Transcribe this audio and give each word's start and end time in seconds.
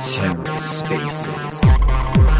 TerraSpaces. 0.00 1.60
Hello 1.64 2.35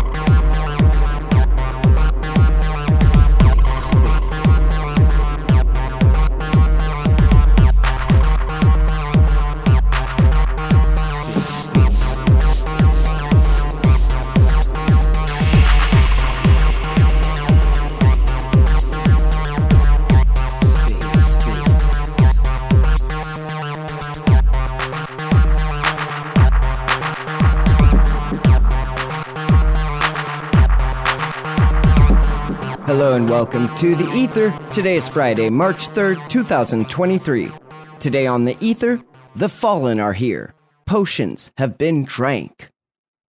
and 33.16 33.30
welcome 33.30 33.74
to 33.76 33.94
the 33.94 34.06
Ether. 34.14 34.54
Today 34.70 34.96
is 34.96 35.08
Friday, 35.08 35.48
March 35.48 35.88
3rd, 35.88 36.28
2023. 36.28 37.50
Today 37.98 38.26
on 38.26 38.44
the 38.44 38.58
Ether, 38.60 39.00
the 39.34 39.48
Fallen 39.48 39.98
are 39.98 40.12
here. 40.12 40.52
Potions 40.84 41.50
have 41.56 41.78
been 41.78 42.04
drank. 42.04 42.68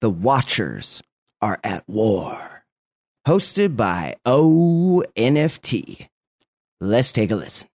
The 0.02 0.10
Watchers 0.10 1.02
are 1.42 1.58
at 1.64 1.88
war. 1.88 2.66
Hosted 3.26 3.78
by 3.78 4.18
ONFT. 4.26 6.10
Let's 6.82 7.14
take 7.14 7.32
a 7.32 7.38
listen. 7.38 7.70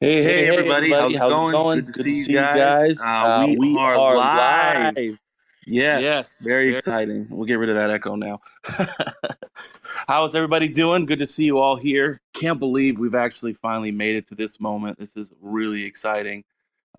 Hey, 0.00 0.22
hey, 0.22 0.36
Hey, 0.36 0.48
everybody. 0.56 0.92
How's, 0.92 1.14
it 1.16 1.18
going? 1.18 1.80
Good 1.80 1.86
to 1.86 2.02
see 2.04 2.30
you 2.30 2.36
guys. 2.36 3.00
Uh, 3.02 3.46
we, 3.58 3.76
are, 3.76 4.16
live. 4.16 5.18
Yes. 5.66 6.02
Yes. 6.02 6.40
Very 6.44 6.66
Very- 6.66 6.78
exciting. 6.78 7.28
We'll 7.30 7.46
get 7.46 7.56
rid 7.58 7.70
of 7.70 7.76
that 7.76 7.90
echo 7.90 8.16
now. 8.16 8.40
How's 10.08 10.34
everybody 10.34 10.68
doing? 10.68 11.06
Good 11.06 11.20
to 11.20 11.26
see 11.26 11.44
you 11.44 11.58
all 11.58 11.76
here. 11.76 12.20
Can't 12.34 12.60
believe 12.60 12.98
we've 13.00 13.14
actually 13.16 13.54
finally 13.54 13.92
made 13.92 14.16
it 14.16 14.28
to 14.28 14.36
this 14.36 14.60
moment. 14.60 14.98
This 14.98 15.16
is 15.16 15.32
really 15.40 15.84
exciting. 15.84 16.44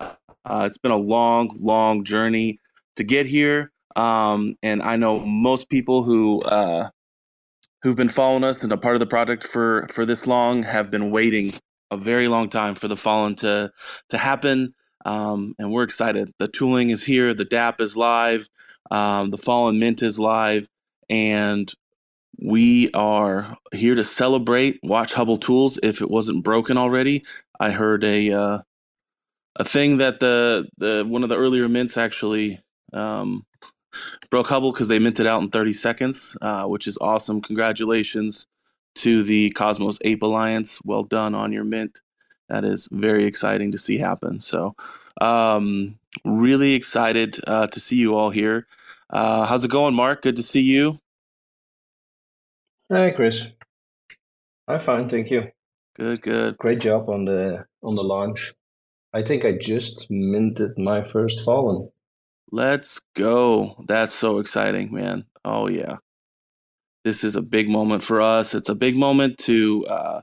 Uh, 0.00 0.64
it's 0.66 0.78
been 0.78 0.92
a 0.92 0.96
long, 0.98 1.50
long 1.60 2.04
journey 2.04 2.60
to 2.96 3.04
get 3.04 3.26
here. 3.26 3.72
Um, 3.96 4.56
and 4.62 4.82
I 4.82 4.96
know 4.96 5.20
most 5.20 5.70
people 5.70 6.04
who 6.04 6.42
uh, 6.42 6.90
who've 7.82 7.96
been 7.96 8.08
following 8.10 8.44
us 8.44 8.62
and 8.64 8.72
a 8.72 8.76
part 8.76 8.96
of 8.96 9.00
the 9.00 9.06
project 9.06 9.44
for 9.44 9.86
for 9.88 10.06
this 10.06 10.26
long 10.26 10.62
have 10.64 10.90
been 10.90 11.10
waiting 11.10 11.52
a 11.90 11.96
very 11.98 12.28
long 12.28 12.50
time 12.50 12.74
for 12.74 12.88
the 12.88 12.96
fallen 12.96 13.36
to 13.36 13.70
to 14.10 14.18
happen 14.18 14.74
um, 15.04 15.54
and 15.58 15.72
we're 15.72 15.82
excited 15.82 16.32
the 16.38 16.48
tooling 16.48 16.90
is 16.90 17.02
here 17.02 17.34
the 17.34 17.44
dap 17.44 17.80
is 17.80 17.96
live 17.96 18.48
um, 18.90 19.30
the 19.30 19.38
fallen 19.38 19.78
mint 19.78 20.02
is 20.02 20.18
live 20.18 20.68
and 21.08 21.72
we 22.40 22.90
are 22.92 23.56
here 23.72 23.94
to 23.94 24.04
celebrate 24.04 24.78
watch 24.82 25.14
hubble 25.14 25.38
tools 25.38 25.78
if 25.82 26.00
it 26.00 26.10
wasn't 26.10 26.44
broken 26.44 26.76
already 26.78 27.24
i 27.60 27.70
heard 27.70 28.04
a 28.04 28.32
uh, 28.32 28.58
a 29.56 29.64
thing 29.64 29.98
that 29.98 30.20
the 30.20 30.68
the 30.78 31.04
one 31.06 31.22
of 31.22 31.28
the 31.28 31.36
earlier 31.36 31.68
mints 31.68 31.96
actually 31.96 32.60
um, 32.92 33.44
broke 34.30 34.46
hubble 34.48 34.72
because 34.72 34.88
they 34.88 34.98
minted 34.98 35.26
out 35.26 35.42
in 35.42 35.50
30 35.50 35.72
seconds 35.72 36.36
uh, 36.42 36.64
which 36.64 36.86
is 36.86 36.98
awesome 37.00 37.40
congratulations 37.42 38.46
to 38.96 39.22
the 39.22 39.50
Cosmos 39.50 39.98
Ape 40.02 40.22
Alliance. 40.22 40.80
Well 40.84 41.04
done 41.04 41.34
on 41.34 41.52
your 41.52 41.64
mint. 41.64 42.00
That 42.48 42.64
is 42.64 42.88
very 42.90 43.24
exciting 43.26 43.72
to 43.72 43.78
see 43.78 43.98
happen. 43.98 44.40
So, 44.40 44.74
um, 45.20 45.98
really 46.24 46.74
excited 46.74 47.38
uh, 47.46 47.66
to 47.68 47.80
see 47.80 47.96
you 47.96 48.14
all 48.16 48.30
here. 48.30 48.66
Uh, 49.10 49.46
how's 49.46 49.64
it 49.64 49.70
going, 49.70 49.94
Mark? 49.94 50.22
Good 50.22 50.36
to 50.36 50.42
see 50.42 50.62
you. 50.62 50.98
Hi, 52.90 53.10
Chris. 53.10 53.46
I'm 54.66 54.80
fine, 54.80 55.08
thank 55.08 55.30
you. 55.30 55.50
Good, 55.94 56.22
good. 56.22 56.56
Great 56.58 56.80
job 56.80 57.08
on 57.08 57.24
the 57.24 57.66
on 57.82 57.96
the 57.96 58.02
launch. 58.02 58.54
I 59.12 59.22
think 59.22 59.44
I 59.44 59.52
just 59.52 60.06
minted 60.10 60.78
my 60.78 61.06
first 61.08 61.44
fallen. 61.44 61.90
Let's 62.52 63.00
go. 63.14 63.84
That's 63.88 64.14
so 64.14 64.38
exciting, 64.38 64.92
man. 64.92 65.24
Oh, 65.44 65.68
yeah. 65.68 65.96
This 67.04 67.24
is 67.24 67.36
a 67.36 67.42
big 67.42 67.68
moment 67.68 68.02
for 68.02 68.20
us. 68.20 68.54
It's 68.54 68.68
a 68.68 68.74
big 68.74 68.96
moment 68.96 69.38
to, 69.40 69.86
uh, 69.86 70.20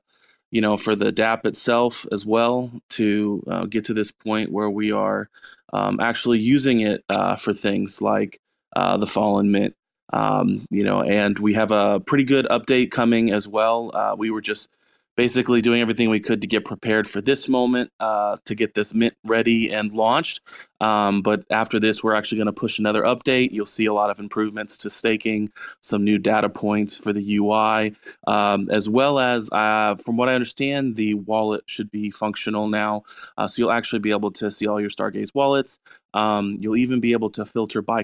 you 0.56 0.62
know, 0.62 0.78
for 0.78 0.96
the 0.96 1.12
DAP 1.12 1.46
itself 1.46 2.08
as 2.14 2.26
well 2.26 2.72
to 2.92 3.44
uh, 3.52 3.66
get 3.66 3.84
to 3.84 3.94
this 3.94 4.10
point 4.10 4.54
where 4.54 4.70
we 4.70 4.90
are 4.90 5.30
um, 5.74 6.00
actually 6.00 6.40
using 6.40 6.80
it 6.80 7.04
uh, 7.10 7.36
for 7.36 7.52
things 7.52 8.02
like 8.02 8.40
uh, 8.74 8.96
the 8.96 9.06
Fallen 9.06 9.52
Mint. 9.52 9.76
Um, 10.14 10.66
you 10.70 10.86
know, 10.86 11.02
and 11.02 11.38
we 11.40 11.56
have 11.56 11.74
a 11.74 12.00
pretty 12.00 12.24
good 12.24 12.46
update 12.46 12.90
coming 12.90 13.34
as 13.34 13.46
well. 13.46 13.92
Uh, 13.94 14.16
we 14.18 14.32
were 14.32 14.40
just 14.40 14.74
basically 15.16 15.62
doing 15.62 15.82
everything 15.82 16.10
we 16.10 16.20
could 16.20 16.42
to 16.42 16.48
get 16.48 16.66
prepared 16.66 17.08
for 17.08 17.22
this 17.22 17.48
moment, 17.48 17.92
uh, 18.00 18.38
to 18.46 18.56
get 18.56 18.74
this 18.74 18.94
mint 18.94 19.16
ready 19.26 19.72
and 19.72 19.94
launched. 19.94 20.42
Um, 20.82 21.22
but 21.22 21.46
after 21.50 21.80
this, 21.80 22.04
we're 22.04 22.16
actually 22.16 22.40
going 22.40 22.48
to 22.48 22.54
push 22.54 22.80
another 22.80 23.04
update. 23.04 23.52
You'll 23.52 23.66
see 23.66 23.86
a 23.86 23.94
lot 23.94 24.10
of 24.10 24.20
improvements 24.20 24.78
to 24.80 24.90
staking, 24.90 25.52
some 25.82 26.04
new 26.04 26.18
data 26.18 26.50
points 26.50 26.98
for 26.98 27.14
the 27.14 27.38
UI, 27.38 27.96
um, 28.28 28.70
as 28.70 28.90
well 28.90 29.20
as, 29.20 29.50
uh, 29.52 29.96
from 30.04 30.18
what 30.18 30.28
I 30.28 30.36
understand, 30.36 30.96
the 30.96 31.14
wallet 31.14 31.64
should 31.66 31.90
be 31.90 32.12
functional 32.12 32.68
now. 32.68 33.04
Uh, 33.38 33.48
so 33.48 33.62
you'll 33.62 33.72
actually 33.72 34.00
be 34.00 34.12
able 34.12 34.32
to 34.34 34.52
see 34.52 34.68
all 34.68 34.82
your 34.82 34.90
Stargaze 34.90 35.34
wallets. 35.34 35.80
Um, 36.14 36.58
you'll 36.60 36.78
even 36.78 37.00
be 37.00 37.14
able 37.14 37.30
to 37.32 37.46
filter 37.46 37.82
by. 37.82 38.04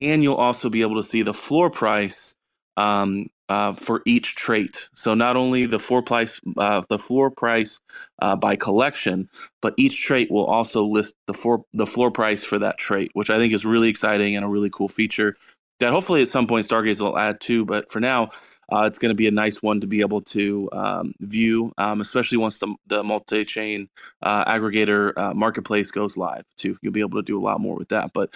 And 0.00 0.22
you'll 0.22 0.34
also 0.34 0.68
be 0.68 0.82
able 0.82 0.96
to 0.96 1.08
see 1.08 1.22
the 1.22 1.34
floor 1.34 1.70
price 1.70 2.34
um, 2.76 3.28
uh, 3.52 3.74
for 3.74 4.00
each 4.06 4.34
trait. 4.34 4.88
So 4.94 5.12
not 5.12 5.36
only 5.36 5.66
the 5.66 5.78
floor 5.78 6.00
price, 6.02 6.40
uh, 6.56 6.80
the 6.88 6.98
floor 6.98 7.30
price 7.30 7.80
uh, 8.22 8.34
by 8.34 8.56
collection, 8.56 9.28
but 9.60 9.74
each 9.76 10.02
trait 10.02 10.30
will 10.30 10.46
also 10.46 10.84
list 10.84 11.14
the 11.26 11.34
floor 11.34 11.62
the 11.74 11.84
floor 11.86 12.10
price 12.10 12.42
for 12.42 12.58
that 12.60 12.78
trait, 12.78 13.10
which 13.12 13.28
I 13.28 13.36
think 13.36 13.52
is 13.52 13.66
really 13.66 13.90
exciting 13.90 14.36
and 14.36 14.44
a 14.44 14.48
really 14.48 14.70
cool 14.70 14.88
feature 14.88 15.36
that 15.80 15.90
hopefully 15.90 16.22
at 16.22 16.28
some 16.28 16.46
point 16.46 16.66
Stargaze 16.66 17.02
will 17.02 17.18
add 17.18 17.40
to. 17.42 17.66
But 17.66 17.90
for 17.90 18.00
now, 18.00 18.30
uh, 18.72 18.84
it's 18.84 18.98
going 18.98 19.10
to 19.10 19.16
be 19.16 19.26
a 19.26 19.32
nice 19.32 19.62
one 19.62 19.82
to 19.82 19.86
be 19.86 20.00
able 20.00 20.22
to 20.22 20.70
um, 20.72 21.12
view, 21.20 21.72
um, 21.76 22.00
especially 22.00 22.38
once 22.38 22.56
the 22.56 22.74
the 22.86 23.02
multi 23.02 23.44
chain 23.44 23.90
uh, 24.22 24.46
aggregator 24.46 25.34
marketplace 25.34 25.90
goes 25.90 26.16
live 26.16 26.46
too. 26.56 26.78
You'll 26.80 26.94
be 26.94 27.00
able 27.00 27.18
to 27.18 27.30
do 27.32 27.38
a 27.38 27.44
lot 27.44 27.60
more 27.60 27.76
with 27.76 27.90
that. 27.90 28.12
But 28.14 28.30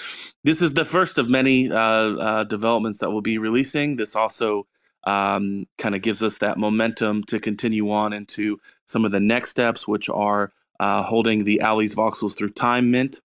this 0.44 0.60
is 0.60 0.75
the 0.75 0.84
first 0.84 1.16
of 1.16 1.26
many 1.31 1.69
developments 1.69 2.99
that 2.99 3.10
we'll 3.10 3.22
be 3.22 3.38
releasing. 3.38 3.97
This 3.97 4.15
also 4.15 4.66
um, 5.06 5.67
kind 5.78 5.94
of 5.94 6.03
gives 6.03 6.22
us 6.22 6.39
that 6.39 6.59
momentum 6.59 7.22
to 7.25 7.41
continue 7.41 7.91
on 7.91 8.12
into 8.12 8.59
some 8.87 9.05
of 9.05 9.12
the 9.12 9.21
next 9.21 9.50
steps, 9.50 9.87
which 9.87 10.09
are 10.11 10.53
uh, 10.81 11.03
holding 11.03 11.44
the 11.44 11.61
Alley's 11.61 11.94
voxels 11.94 12.37
through 12.37 12.50
time 12.50 12.91
mint 12.91 13.21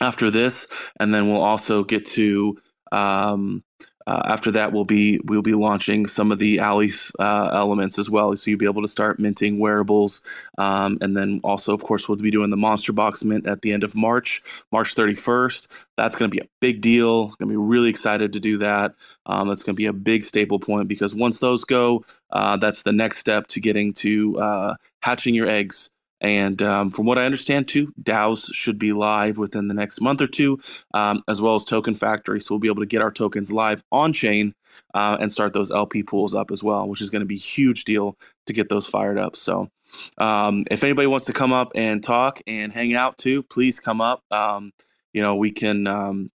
after 0.00 0.30
this, 0.30 0.68
and 1.00 1.12
then 1.12 1.28
we'll 1.28 1.42
also 1.42 1.82
get 1.82 2.04
to 2.04 2.58
um, 2.92 3.64
uh, 4.08 4.22
after 4.24 4.50
that 4.50 4.72
we'll 4.72 4.86
be 4.86 5.20
we'll 5.24 5.42
be 5.42 5.52
launching 5.52 6.06
some 6.06 6.32
of 6.32 6.38
the 6.38 6.58
Alley's 6.60 7.12
uh, 7.18 7.50
elements 7.52 7.98
as 7.98 8.08
well, 8.08 8.34
so 8.34 8.50
you'll 8.50 8.58
be 8.58 8.64
able 8.64 8.80
to 8.80 8.88
start 8.88 9.18
minting 9.18 9.58
wearables, 9.58 10.22
um, 10.56 10.96
and 11.02 11.14
then 11.14 11.40
also 11.44 11.74
of 11.74 11.84
course 11.84 12.08
we'll 12.08 12.16
be 12.16 12.30
doing 12.30 12.48
the 12.48 12.56
monster 12.56 12.94
box 12.94 13.22
mint 13.22 13.46
at 13.46 13.60
the 13.60 13.70
end 13.70 13.84
of 13.84 13.94
March, 13.94 14.42
March 14.72 14.94
31st. 14.94 15.68
That's 15.98 16.16
going 16.16 16.30
to 16.30 16.34
be 16.34 16.42
a 16.42 16.48
big 16.60 16.80
deal. 16.80 17.26
Going 17.26 17.36
to 17.40 17.46
be 17.48 17.56
really 17.56 17.90
excited 17.90 18.32
to 18.32 18.40
do 18.40 18.56
that. 18.58 18.94
Um, 19.26 19.48
that's 19.48 19.62
going 19.62 19.74
to 19.74 19.78
be 19.78 19.86
a 19.86 19.92
big 19.92 20.24
staple 20.24 20.58
point 20.58 20.88
because 20.88 21.14
once 21.14 21.38
those 21.38 21.64
go, 21.64 22.02
uh, 22.30 22.56
that's 22.56 22.84
the 22.84 22.92
next 22.92 23.18
step 23.18 23.46
to 23.48 23.60
getting 23.60 23.92
to 23.94 24.38
uh, 24.40 24.74
hatching 25.02 25.34
your 25.34 25.48
eggs. 25.48 25.90
And 26.20 26.60
um, 26.62 26.90
from 26.90 27.06
what 27.06 27.18
I 27.18 27.24
understand, 27.24 27.68
too, 27.68 27.92
DAOs 28.02 28.52
should 28.52 28.78
be 28.78 28.92
live 28.92 29.38
within 29.38 29.68
the 29.68 29.74
next 29.74 30.00
month 30.00 30.20
or 30.20 30.26
two, 30.26 30.58
um, 30.94 31.22
as 31.28 31.40
well 31.40 31.54
as 31.54 31.64
Token 31.64 31.94
Factory. 31.94 32.40
So 32.40 32.54
we'll 32.54 32.60
be 32.60 32.68
able 32.68 32.82
to 32.82 32.86
get 32.86 33.02
our 33.02 33.10
tokens 33.10 33.52
live 33.52 33.82
on 33.92 34.12
chain 34.12 34.54
uh, 34.94 35.16
and 35.20 35.30
start 35.30 35.52
those 35.52 35.70
LP 35.70 36.02
pools 36.02 36.34
up 36.34 36.50
as 36.50 36.62
well, 36.62 36.88
which 36.88 37.00
is 37.00 37.10
going 37.10 37.20
to 37.20 37.26
be 37.26 37.36
a 37.36 37.38
huge 37.38 37.84
deal 37.84 38.16
to 38.46 38.52
get 38.52 38.68
those 38.68 38.86
fired 38.86 39.18
up. 39.18 39.36
So 39.36 39.70
um, 40.18 40.64
if 40.70 40.82
anybody 40.84 41.06
wants 41.06 41.26
to 41.26 41.32
come 41.32 41.52
up 41.52 41.72
and 41.74 42.02
talk 42.02 42.40
and 42.46 42.72
hang 42.72 42.94
out 42.94 43.18
too, 43.18 43.42
please 43.44 43.78
come 43.78 44.00
up. 44.00 44.22
Um, 44.30 44.72
you 45.12 45.22
know, 45.22 45.36
we 45.36 45.52
can 45.52 45.86
um, 45.86 46.30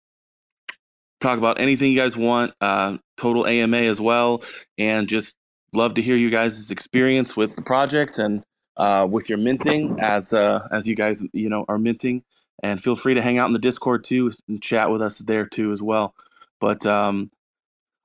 talk 1.19 1.37
about 1.37 1.59
anything 1.59 1.91
you 1.91 1.99
guys 1.99 2.15
want, 2.15 2.53
uh, 2.61 2.97
total 3.17 3.47
AMA 3.47 3.77
as 3.77 3.99
well, 3.99 4.43
and 4.77 5.07
just 5.07 5.33
love 5.73 5.95
to 5.95 6.01
hear 6.01 6.15
you 6.15 6.29
guys' 6.29 6.71
experience 6.71 7.35
with 7.35 7.55
the 7.55 7.61
project 7.61 8.17
and 8.17 8.43
uh, 8.81 9.07
with 9.09 9.29
your 9.29 9.37
minting 9.37 9.99
as 10.01 10.33
uh, 10.33 10.67
as 10.71 10.87
you 10.87 10.95
guys 10.95 11.23
you 11.33 11.49
know 11.49 11.65
are 11.69 11.79
minting. 11.79 12.23
And 12.63 12.81
feel 12.83 12.95
free 12.95 13.15
to 13.15 13.21
hang 13.23 13.39
out 13.39 13.47
in 13.47 13.53
the 13.53 13.59
Discord 13.59 14.03
too 14.03 14.31
and 14.49 14.61
chat 14.61 14.91
with 14.91 15.01
us 15.03 15.19
there 15.19 15.45
too 15.47 15.71
as 15.71 15.81
well. 15.83 16.15
But 16.59 16.85
um, 16.87 17.29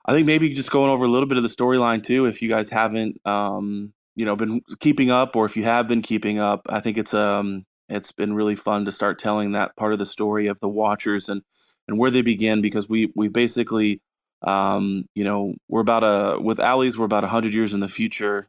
I 0.07 0.13
think 0.13 0.27
maybe 0.27 0.51
just 0.51 0.71
going 0.71 0.91
over 0.91 1.07
a 1.07 1.09
little 1.09 1.29
bit 1.29 1.39
of 1.39 1.45
the 1.45 1.51
storyline 1.51 2.05
too, 2.05 2.27
if 2.27 2.43
you 2.43 2.51
guys 2.51 2.69
haven't 2.71 3.21
um, 3.27 3.95
you 4.17 4.27
know 4.27 4.37
been 4.37 4.63
keeping 4.81 5.11
up, 5.11 5.37
or 5.37 5.47
if 5.47 5.57
you 5.57 5.65
have 5.65 5.89
been 5.89 6.03
keeping 6.03 6.39
up, 6.41 6.67
I 6.69 6.81
think 6.81 6.99
it's 6.99 7.15
um 7.15 7.67
it's 7.89 8.13
been 8.13 8.35
really 8.35 8.57
fun 8.57 8.85
to 8.87 8.93
start 8.93 9.19
telling 9.19 9.53
that 9.53 9.77
part 9.77 9.95
of 9.95 9.99
the 10.01 10.07
story 10.07 10.49
of 10.49 10.61
the 10.61 10.69
Watchers 10.69 11.31
and 11.31 11.43
and 11.89 11.99
where 11.99 12.13
they 12.13 12.23
begin 12.23 12.63
because 12.63 12.89
we 12.89 13.13
we 13.17 13.29
basically 13.29 14.03
um, 14.43 15.07
you 15.17 15.25
know 15.25 15.55
we're 15.69 15.81
about 15.83 16.05
a 16.05 16.41
with 16.41 16.61
alleys 16.61 16.99
we're 16.99 17.07
about 17.07 17.25
hundred 17.25 17.55
years 17.55 17.75
in 17.75 17.81
the 17.81 17.89
future 17.89 18.47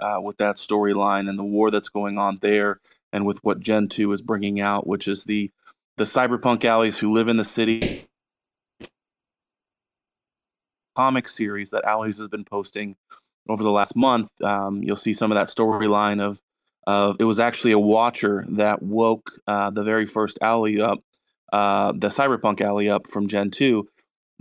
uh, 0.00 0.20
with 0.22 0.38
that 0.38 0.56
storyline 0.56 1.28
and 1.28 1.38
the 1.38 1.44
war 1.44 1.70
that's 1.70 1.90
going 1.90 2.18
on 2.18 2.38
there 2.42 2.80
and 3.12 3.26
with 3.26 3.38
what 3.44 3.60
Gen 3.60 3.88
two 3.88 4.12
is 4.12 4.22
bringing 4.22 4.60
out, 4.60 4.86
which 4.86 5.08
is 5.08 5.24
the 5.24 5.50
the 5.98 6.04
cyberpunk 6.04 6.64
alleys 6.64 6.98
who 6.98 7.12
live 7.12 7.28
in 7.28 7.36
the 7.38 7.44
city 7.44 8.06
comic 10.96 11.28
series 11.28 11.70
that 11.70 11.84
Alleys 11.84 12.18
has 12.18 12.28
been 12.28 12.44
posting 12.44 12.96
over 13.48 13.62
the 13.62 13.70
last 13.72 13.96
month. 13.96 14.30
Um, 14.42 14.82
you'll 14.82 14.96
see 14.96 15.14
some 15.14 15.32
of 15.32 15.36
that 15.36 15.54
storyline 15.54 16.20
of 16.22 16.40
of 16.86 17.16
it 17.20 17.24
was 17.24 17.40
actually 17.40 17.72
a 17.72 17.78
watcher 17.78 18.44
that 18.50 18.82
woke 18.82 19.30
uh, 19.46 19.70
the 19.70 19.84
very 19.84 20.06
first 20.06 20.40
alley 20.42 20.80
up, 20.80 20.98
uh, 21.52 21.92
the 21.92 22.08
cyberpunk 22.08 22.60
alley 22.60 22.90
up 22.90 23.06
from 23.08 23.28
Gen 23.28 23.52
two, 23.52 23.88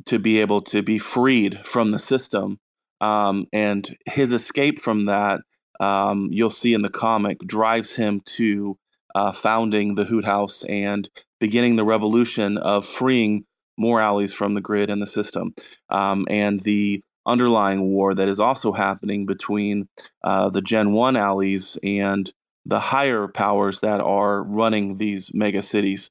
to 0.05 0.19
be 0.19 0.39
able 0.41 0.61
to 0.61 0.81
be 0.83 0.99
freed 0.99 1.59
from 1.65 1.91
the 1.91 1.99
system. 1.99 2.59
Um, 3.03 3.47
and 3.51 3.97
his 4.05 4.31
escape 4.31 4.79
from 4.79 5.03
that, 5.03 5.41
um, 5.81 6.29
you'll 6.31 6.49
see 6.49 6.73
in 6.73 6.83
the 6.83 6.89
comic, 6.89 7.39
drives 7.39 7.91
him 7.91 8.21
to 8.37 8.77
uh, 9.13 9.33
founding 9.33 9.95
the 9.95 10.05
Hoot 10.05 10.23
House 10.23 10.63
and 10.63 11.09
beginning 11.39 11.75
the 11.75 11.83
revolution 11.83 12.57
of 12.57 12.85
freeing 12.85 13.45
more 13.77 13.99
alleys 13.99 14.33
from 14.33 14.53
the 14.53 14.61
grid 14.61 14.89
and 14.89 15.01
the 15.01 15.07
system. 15.07 15.53
Um, 15.89 16.25
and 16.29 16.61
the 16.61 17.03
underlying 17.25 17.81
war 17.81 18.13
that 18.13 18.29
is 18.29 18.39
also 18.39 18.71
happening 18.71 19.25
between 19.25 19.89
uh, 20.23 20.49
the 20.49 20.61
Gen 20.61 20.93
1 20.93 21.17
alleys 21.17 21.77
and 21.83 22.31
the 22.65 22.79
higher 22.79 23.27
powers 23.27 23.81
that 23.81 23.99
are 23.99 24.43
running 24.43 24.95
these 24.95 25.29
mega 25.33 25.61
cities 25.61 26.09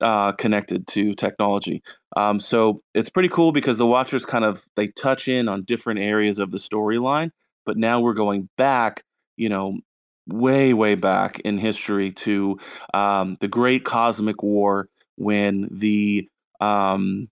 uh, 0.00 0.32
connected 0.32 0.86
to 0.88 1.12
technology. 1.14 1.82
Um, 2.16 2.40
so 2.40 2.80
it's 2.94 3.10
pretty 3.10 3.28
cool 3.28 3.52
because 3.52 3.78
the 3.78 3.86
Watchers 3.86 4.24
kind 4.24 4.44
of 4.44 4.64
they 4.76 4.88
touch 4.88 5.28
in 5.28 5.48
on 5.48 5.64
different 5.64 6.00
areas 6.00 6.38
of 6.38 6.50
the 6.50 6.58
storyline, 6.58 7.30
but 7.66 7.76
now 7.76 8.00
we're 8.00 8.14
going 8.14 8.48
back, 8.56 9.02
you 9.36 9.48
know, 9.48 9.78
way 10.26 10.74
way 10.74 10.94
back 10.94 11.40
in 11.40 11.58
history 11.58 12.10
to 12.12 12.58
um, 12.94 13.36
the 13.40 13.48
Great 13.48 13.84
Cosmic 13.84 14.42
War 14.42 14.88
when 15.16 15.68
the 15.70 16.28
um, 16.60 17.28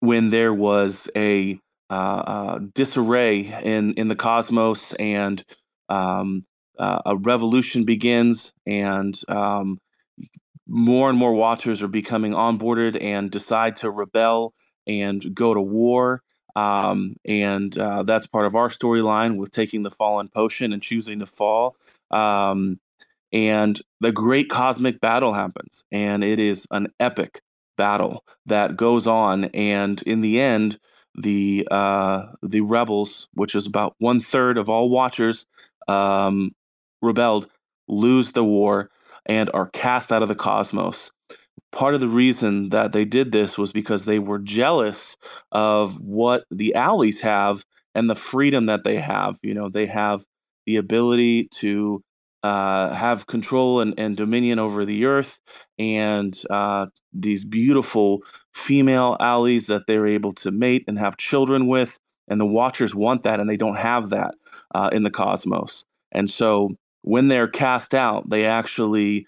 when 0.00 0.30
there 0.30 0.54
was 0.54 1.08
a 1.16 1.58
uh, 1.90 1.92
uh, 1.92 2.58
disarray 2.74 3.54
in 3.62 3.94
in 3.94 4.08
the 4.08 4.16
cosmos 4.16 4.94
and 4.94 5.44
um, 5.88 6.42
uh, 6.78 7.02
a 7.06 7.16
revolution 7.16 7.84
begins 7.84 8.52
and 8.66 9.20
um, 9.28 9.78
more 10.66 11.08
and 11.10 11.18
more 11.18 11.34
watchers 11.34 11.82
are 11.82 11.88
becoming 11.88 12.32
onboarded 12.32 13.02
and 13.02 13.30
decide 13.30 13.76
to 13.76 13.90
rebel 13.90 14.54
and 14.86 15.34
go 15.34 15.54
to 15.54 15.60
war. 15.60 16.22
Um, 16.54 17.16
and 17.24 17.76
uh, 17.76 18.02
that's 18.02 18.26
part 18.26 18.46
of 18.46 18.54
our 18.54 18.68
storyline 18.68 19.36
with 19.36 19.50
taking 19.50 19.82
the 19.82 19.90
fallen 19.90 20.28
potion 20.28 20.72
and 20.72 20.82
choosing 20.82 21.20
to 21.20 21.26
fall. 21.26 21.76
Um, 22.10 22.78
and 23.32 23.80
the 24.00 24.12
great 24.12 24.50
cosmic 24.50 25.00
battle 25.00 25.32
happens 25.32 25.84
and 25.90 26.22
it 26.22 26.38
is 26.38 26.66
an 26.70 26.88
epic 27.00 27.40
battle 27.78 28.24
that 28.46 28.76
goes 28.76 29.06
on. 29.06 29.46
And 29.46 30.00
in 30.02 30.20
the 30.20 30.40
end 30.40 30.78
the 31.14 31.66
uh, 31.70 32.26
the 32.42 32.60
rebels 32.60 33.28
which 33.34 33.54
is 33.54 33.66
about 33.66 33.94
one 33.98 34.20
third 34.20 34.58
of 34.58 34.68
all 34.68 34.88
watchers 34.88 35.46
um, 35.88 36.52
rebelled 37.00 37.48
lose 37.88 38.32
the 38.32 38.44
war 38.44 38.90
and 39.26 39.50
are 39.54 39.68
cast 39.70 40.12
out 40.12 40.22
of 40.22 40.28
the 40.28 40.34
cosmos 40.34 41.10
part 41.70 41.94
of 41.94 42.00
the 42.00 42.08
reason 42.08 42.68
that 42.70 42.92
they 42.92 43.04
did 43.04 43.32
this 43.32 43.56
was 43.56 43.72
because 43.72 44.04
they 44.04 44.18
were 44.18 44.38
jealous 44.38 45.16
of 45.52 45.98
what 46.00 46.44
the 46.50 46.74
alleys 46.74 47.20
have 47.20 47.64
and 47.94 48.10
the 48.10 48.14
freedom 48.14 48.66
that 48.66 48.84
they 48.84 48.96
have 48.96 49.38
you 49.42 49.54
know 49.54 49.68
they 49.68 49.86
have 49.86 50.24
the 50.66 50.76
ability 50.76 51.48
to 51.48 52.02
uh, 52.42 52.92
have 52.92 53.26
control 53.28 53.80
and, 53.80 53.94
and, 53.98 54.16
dominion 54.16 54.58
over 54.58 54.84
the 54.84 55.04
earth 55.04 55.38
and 55.78 56.42
uh, 56.50 56.86
these 57.12 57.44
beautiful 57.44 58.20
female 58.54 59.16
alleys 59.20 59.66
that 59.68 59.82
they're 59.86 60.06
able 60.06 60.32
to 60.32 60.50
mate 60.50 60.84
and 60.88 60.98
have 60.98 61.16
children 61.16 61.66
with. 61.66 61.98
And 62.28 62.40
the 62.40 62.46
Watchers 62.46 62.94
want 62.94 63.24
that, 63.24 63.40
and 63.40 63.48
they 63.48 63.56
don't 63.56 63.76
have 63.76 64.10
that 64.10 64.34
uh, 64.74 64.90
in 64.92 65.02
the 65.02 65.10
cosmos. 65.10 65.84
And 66.12 66.30
so 66.30 66.70
when 67.02 67.28
they're 67.28 67.48
cast 67.48 67.94
out, 67.94 68.28
they 68.28 68.46
actually, 68.46 69.26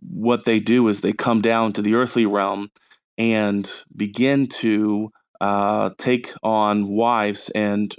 what 0.00 0.44
they 0.44 0.60
do 0.60 0.88
is 0.88 1.00
they 1.00 1.12
come 1.12 1.40
down 1.40 1.72
to 1.72 1.82
the 1.82 1.94
earthly 1.94 2.26
realm 2.26 2.70
and 3.18 3.70
begin 3.96 4.46
to 4.46 5.10
uh, 5.40 5.90
take 5.98 6.32
on 6.42 6.88
wives 6.88 7.50
and 7.54 7.94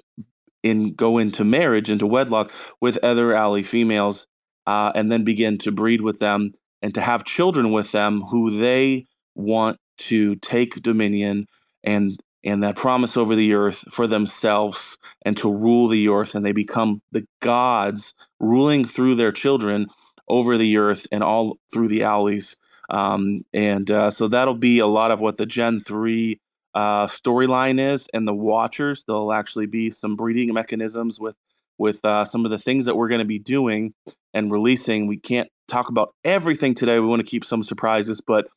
in 0.64 0.94
go 0.96 1.18
into 1.20 1.44
marriage, 1.44 1.92
into 1.92 2.08
wedlock 2.08 2.52
with 2.82 2.98
other 3.04 3.34
alley 3.34 3.64
females 3.64 4.26
uh, 4.66 4.92
and 4.96 5.12
then 5.12 5.24
begin 5.24 5.58
to 5.60 5.72
breed 5.72 6.02
with 6.02 6.20
them 6.20 6.52
and 6.82 6.94
to 6.96 7.02
have 7.02 7.24
children 7.24 7.72
with 7.72 7.92
them 7.92 8.22
who 8.22 8.60
they 8.60 9.06
want 9.36 9.78
to 9.98 10.36
take 10.38 10.82
dominion 10.82 11.46
and 11.84 12.22
and 12.46 12.64
that 12.64 12.76
promise 12.76 13.18
over 13.18 13.36
the 13.36 13.54
earth 13.54 13.84
for 13.92 14.08
themselves 14.08 14.98
and 15.26 15.36
to 15.38 15.54
rule 15.54 15.88
the 15.88 16.10
earth 16.10 16.36
and 16.36 16.46
they 16.46 16.52
become 16.52 17.02
the 17.12 17.26
gods 17.42 18.14
ruling 18.40 18.86
through 18.86 19.16
their 19.16 19.32
children 19.32 19.88
over 20.30 20.58
the 20.58 20.78
earth 20.78 21.08
and 21.12 21.24
all 21.24 21.58
through 21.74 21.88
the 21.88 22.04
alleys 22.04 22.58
um, 22.90 23.42
and 23.54 23.90
uh, 23.90 24.12
so 24.12 24.28
that'll 24.28 24.54
be 24.54 24.80
a 24.80 24.88
lot 24.88 25.12
of 25.12 25.20
what 25.20 25.38
the 25.38 25.46
gen 25.46 25.80
3 25.80 26.40
uh, 26.76 27.08
storyline 27.08 27.94
is 27.94 28.08
and 28.14 28.28
the 28.28 28.34
watchers 28.34 29.04
there'll 29.06 29.34
actually 29.34 29.66
be 29.66 29.90
some 29.90 30.16
breeding 30.16 30.54
mechanisms 30.54 31.20
with 31.20 31.36
with 31.78 32.04
uh, 32.06 32.26
some 32.26 32.46
of 32.46 32.52
the 32.52 32.58
things 32.58 32.86
that 32.86 32.96
we're 32.96 33.08
going 33.10 33.20
to 33.20 33.26
be 33.26 33.40
doing 33.40 33.94
and 34.34 34.52
releasing. 34.52 35.08
We 35.08 35.18
can't 35.18 35.50
talk 35.68 35.90
about 35.90 36.14
everything 36.24 36.76
today. 36.76 37.00
We 37.00 37.08
want 37.08 37.22
to 37.22 37.30
keep 37.30 37.46
some 37.46 37.64
surprises, 37.64 38.22
but 38.22 38.48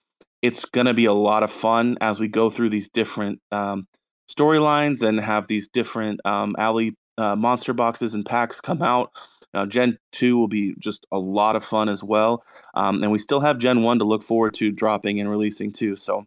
it's 0.43 0.65
going 0.67 0.87
to 0.87 0.95
be 0.95 1.07
a 1.07 1.13
lot 1.13 1.43
of 1.43 1.51
fun 1.51 1.97
as 2.01 2.21
we 2.21 2.29
go 2.29 2.51
through 2.51 2.71
these 2.71 2.89
different 2.89 3.41
um, 3.53 3.87
storylines 4.31 5.03
and 5.03 5.19
have 5.21 5.49
these 5.49 5.69
different 5.69 6.21
um, 6.25 6.55
alley 6.59 6.97
uh, 7.17 7.35
monster 7.35 7.73
boxes 7.73 8.15
and 8.15 8.25
packs 8.25 8.61
come 8.61 8.83
out. 8.83 9.11
Now, 9.55 9.67
Gen 9.67 9.99
2 10.13 10.37
will 10.37 10.49
be 10.49 10.75
just 10.79 11.07
a 11.11 11.19
lot 11.19 11.57
of 11.57 11.65
fun 11.65 11.89
as 11.89 12.05
well. 12.05 12.45
Um, 12.75 13.03
and 13.03 13.11
we 13.11 13.19
still 13.19 13.41
have 13.41 13.59
Gen 13.59 13.83
1 13.83 13.99
to 13.99 14.05
look 14.05 14.23
forward 14.23 14.55
to 14.55 14.71
dropping 14.71 15.21
and 15.21 15.31
releasing 15.31 15.73
too. 15.73 15.97
So 15.97 16.25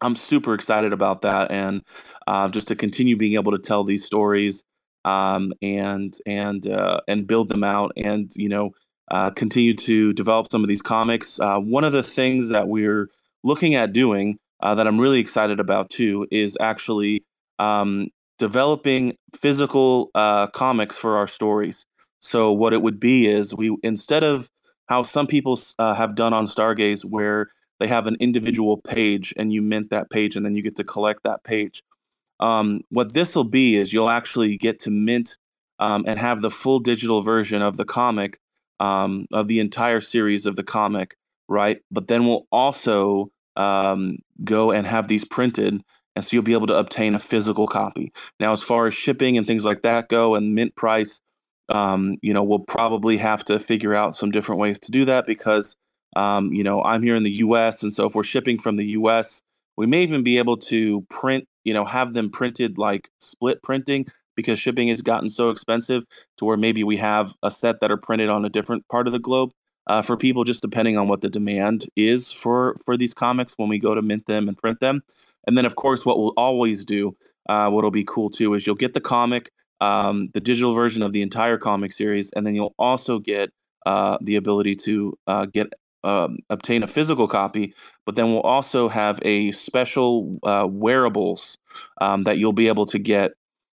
I'm 0.00 0.16
super 0.16 0.54
excited 0.54 0.92
about 0.92 1.22
that. 1.22 1.50
And 1.50 1.82
uh, 2.26 2.48
just 2.48 2.68
to 2.68 2.76
continue 2.76 3.16
being 3.16 3.34
able 3.34 3.52
to 3.52 3.58
tell 3.58 3.84
these 3.84 4.04
stories 4.04 4.64
um, 5.04 5.52
and 5.62 6.16
and 6.26 6.66
uh, 6.66 7.00
and 7.08 7.26
build 7.26 7.48
them 7.48 7.64
out, 7.64 7.92
and 7.96 8.30
you 8.34 8.48
know 8.48 8.72
uh, 9.10 9.30
continue 9.30 9.74
to 9.74 10.12
develop 10.12 10.50
some 10.50 10.62
of 10.62 10.68
these 10.68 10.82
comics. 10.82 11.38
Uh, 11.40 11.58
one 11.58 11.84
of 11.84 11.92
the 11.92 12.02
things 12.02 12.50
that 12.50 12.68
we're 12.68 13.08
looking 13.46 13.76
at 13.76 13.92
doing 13.92 14.38
uh, 14.60 14.74
that 14.74 14.86
I'm 14.86 14.98
really 15.00 15.20
excited 15.20 15.60
about 15.60 15.90
too 15.90 16.26
is 16.30 16.56
actually 16.60 17.24
um, 17.58 18.08
developing 18.38 19.16
physical 19.40 20.10
uh, 20.14 20.48
comics 20.48 20.96
for 20.96 21.16
our 21.16 21.26
stories. 21.28 21.86
So 22.20 22.52
what 22.52 22.72
it 22.72 22.82
would 22.82 22.98
be 22.98 23.28
is 23.28 23.54
we 23.54 23.76
instead 23.82 24.24
of 24.24 24.48
how 24.88 25.02
some 25.02 25.26
people 25.26 25.60
uh, 25.78 25.94
have 25.94 26.16
done 26.16 26.32
on 26.32 26.46
Stargaze, 26.46 27.04
where 27.04 27.48
they 27.78 27.86
have 27.86 28.06
an 28.06 28.16
individual 28.20 28.78
page 28.78 29.34
and 29.36 29.52
you 29.52 29.62
mint 29.62 29.90
that 29.90 30.10
page 30.10 30.36
and 30.36 30.44
then 30.44 30.56
you 30.56 30.62
get 30.62 30.76
to 30.76 30.84
collect 30.84 31.22
that 31.24 31.44
page. 31.44 31.82
Um, 32.40 32.80
what 32.90 33.14
this 33.14 33.34
will 33.34 33.44
be 33.44 33.76
is 33.76 33.92
you'll 33.92 34.10
actually 34.10 34.56
get 34.56 34.80
to 34.80 34.90
mint 34.90 35.36
um, 35.78 36.04
and 36.06 36.18
have 36.18 36.40
the 36.42 36.50
full 36.50 36.80
digital 36.80 37.22
version 37.22 37.62
of 37.62 37.76
the 37.76 37.84
comic, 37.84 38.38
um, 38.80 39.26
of 39.32 39.48
the 39.48 39.60
entire 39.60 40.00
series 40.00 40.46
of 40.46 40.56
the 40.56 40.62
comic, 40.62 41.16
right? 41.48 41.78
But 41.90 42.08
then 42.08 42.26
we'll 42.26 42.46
also 42.50 43.30
um, 43.56 44.18
go 44.44 44.70
and 44.70 44.86
have 44.86 45.08
these 45.08 45.24
printed. 45.24 45.82
And 46.14 46.24
so 46.24 46.34
you'll 46.34 46.42
be 46.42 46.54
able 46.54 46.68
to 46.68 46.76
obtain 46.76 47.14
a 47.14 47.20
physical 47.20 47.66
copy. 47.66 48.12
Now, 48.40 48.52
as 48.52 48.62
far 48.62 48.86
as 48.86 48.94
shipping 48.94 49.36
and 49.36 49.46
things 49.46 49.64
like 49.64 49.82
that 49.82 50.08
go 50.08 50.34
and 50.34 50.54
mint 50.54 50.74
price, 50.74 51.20
um, 51.68 52.16
you 52.22 52.32
know, 52.32 52.42
we'll 52.42 52.60
probably 52.60 53.16
have 53.18 53.44
to 53.46 53.58
figure 53.58 53.94
out 53.94 54.14
some 54.14 54.30
different 54.30 54.60
ways 54.60 54.78
to 54.80 54.92
do 54.92 55.04
that 55.06 55.26
because, 55.26 55.76
um, 56.14 56.52
you 56.52 56.64
know, 56.64 56.82
I'm 56.82 57.02
here 57.02 57.16
in 57.16 57.22
the 57.22 57.32
US. 57.32 57.82
And 57.82 57.92
so 57.92 58.06
if 58.06 58.14
we're 58.14 58.24
shipping 58.24 58.58
from 58.58 58.76
the 58.76 58.86
US, 58.86 59.42
we 59.76 59.86
may 59.86 60.02
even 60.02 60.22
be 60.22 60.38
able 60.38 60.56
to 60.56 61.02
print, 61.10 61.46
you 61.64 61.74
know, 61.74 61.84
have 61.84 62.14
them 62.14 62.30
printed 62.30 62.78
like 62.78 63.10
split 63.20 63.62
printing 63.62 64.06
because 64.36 64.58
shipping 64.58 64.88
has 64.88 65.00
gotten 65.00 65.28
so 65.28 65.50
expensive 65.50 66.04
to 66.38 66.44
where 66.44 66.56
maybe 66.56 66.84
we 66.84 66.96
have 66.98 67.34
a 67.42 67.50
set 67.50 67.80
that 67.80 67.90
are 67.90 67.96
printed 67.96 68.30
on 68.30 68.44
a 68.44 68.50
different 68.50 68.86
part 68.88 69.06
of 69.06 69.12
the 69.12 69.18
globe 69.18 69.50
uh, 69.86 70.02
for 70.02 70.16
people, 70.16 70.44
just 70.44 70.62
depending 70.62 70.96
on 70.96 71.08
what 71.08 71.20
the 71.20 71.30
demand 71.30 71.86
is 71.96 72.32
for 72.32 72.74
for 72.84 72.96
these 72.96 73.14
comics 73.14 73.54
when 73.56 73.68
we 73.68 73.78
go 73.78 73.94
to 73.94 74.02
mint 74.02 74.26
them 74.26 74.48
and 74.48 74.58
print 74.58 74.80
them. 74.80 75.02
And 75.46 75.56
then, 75.56 75.64
of 75.64 75.76
course, 75.76 76.04
what 76.04 76.18
we'll 76.18 76.34
always 76.36 76.84
do, 76.84 77.16
uh, 77.48 77.70
what'll 77.70 77.90
be 77.92 78.04
cool 78.04 78.30
too, 78.30 78.54
is 78.54 78.66
you'll 78.66 78.76
get 78.76 78.94
the 78.94 79.00
comic 79.00 79.50
um, 79.80 80.28
the 80.32 80.40
digital 80.40 80.72
version 80.72 81.02
of 81.02 81.12
the 81.12 81.22
entire 81.22 81.58
comic 81.58 81.92
series, 81.92 82.30
and 82.32 82.46
then 82.46 82.54
you'll 82.54 82.74
also 82.78 83.18
get 83.18 83.50
uh, 83.84 84.18
the 84.20 84.36
ability 84.36 84.74
to 84.74 85.16
uh, 85.26 85.46
get 85.46 85.72
um, 86.04 86.38
obtain 86.50 86.82
a 86.82 86.86
physical 86.86 87.28
copy. 87.28 87.74
But 88.04 88.16
then 88.16 88.32
we'll 88.32 88.42
also 88.42 88.88
have 88.88 89.18
a 89.22 89.52
special 89.52 90.38
uh, 90.44 90.66
wearables 90.68 91.58
um, 92.00 92.24
that 92.24 92.38
you'll 92.38 92.52
be 92.52 92.68
able 92.68 92.86
to 92.86 92.98
get 92.98 93.32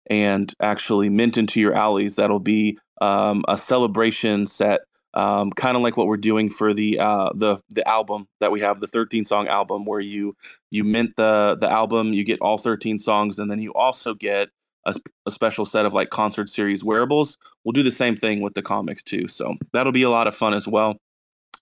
and 0.09 0.53
actually 0.61 1.09
mint 1.09 1.37
into 1.37 1.61
your 1.61 1.75
alleys. 1.75 2.17
That'll 2.17 2.39
be 2.41 2.79
um, 3.01 3.45
a 3.49 3.59
celebration 3.59 4.47
set 4.47 4.83
um, 5.17 5.51
kind 5.51 5.77
of 5.77 5.83
like 5.83 5.97
what 5.97 6.07
we're 6.07 6.19
doing 6.19 6.51
for 6.51 6.75
the 6.75 7.01
uh, 7.01 7.31
the 7.35 7.59
the 7.71 7.87
album 7.89 8.29
that 8.41 8.53
we 8.53 8.61
have, 8.61 8.81
the 8.81 8.87
13 8.87 9.25
song 9.25 9.49
album, 9.49 9.87
where 9.87 9.99
you 9.99 10.37
you 10.71 10.85
mint 10.85 11.17
the 11.17 11.57
the 11.59 11.71
album, 11.71 12.13
you 12.13 12.23
get 12.23 12.39
all 12.41 12.59
13 12.59 12.99
songs, 12.99 13.39
and 13.39 13.51
then 13.51 13.59
you 13.59 13.73
also 13.73 14.13
get 14.13 14.51
a, 14.85 14.95
a, 15.25 15.31
special 15.31 15.65
set 15.65 15.87
of 15.87 15.95
like 15.95 16.11
concert 16.11 16.51
series 16.51 16.85
wearables. 16.85 17.39
We'll 17.65 17.73
do 17.73 17.83
the 17.83 17.91
same 17.91 18.15
thing 18.15 18.43
with 18.43 18.53
the 18.53 18.63
comics 18.63 19.03
too, 19.03 19.27
so 19.27 19.55
that'll 19.73 19.91
be 19.91 20.03
a 20.03 20.11
lot 20.11 20.27
of 20.27 20.35
fun 20.35 20.53
as 20.53 20.69
well. 20.69 20.99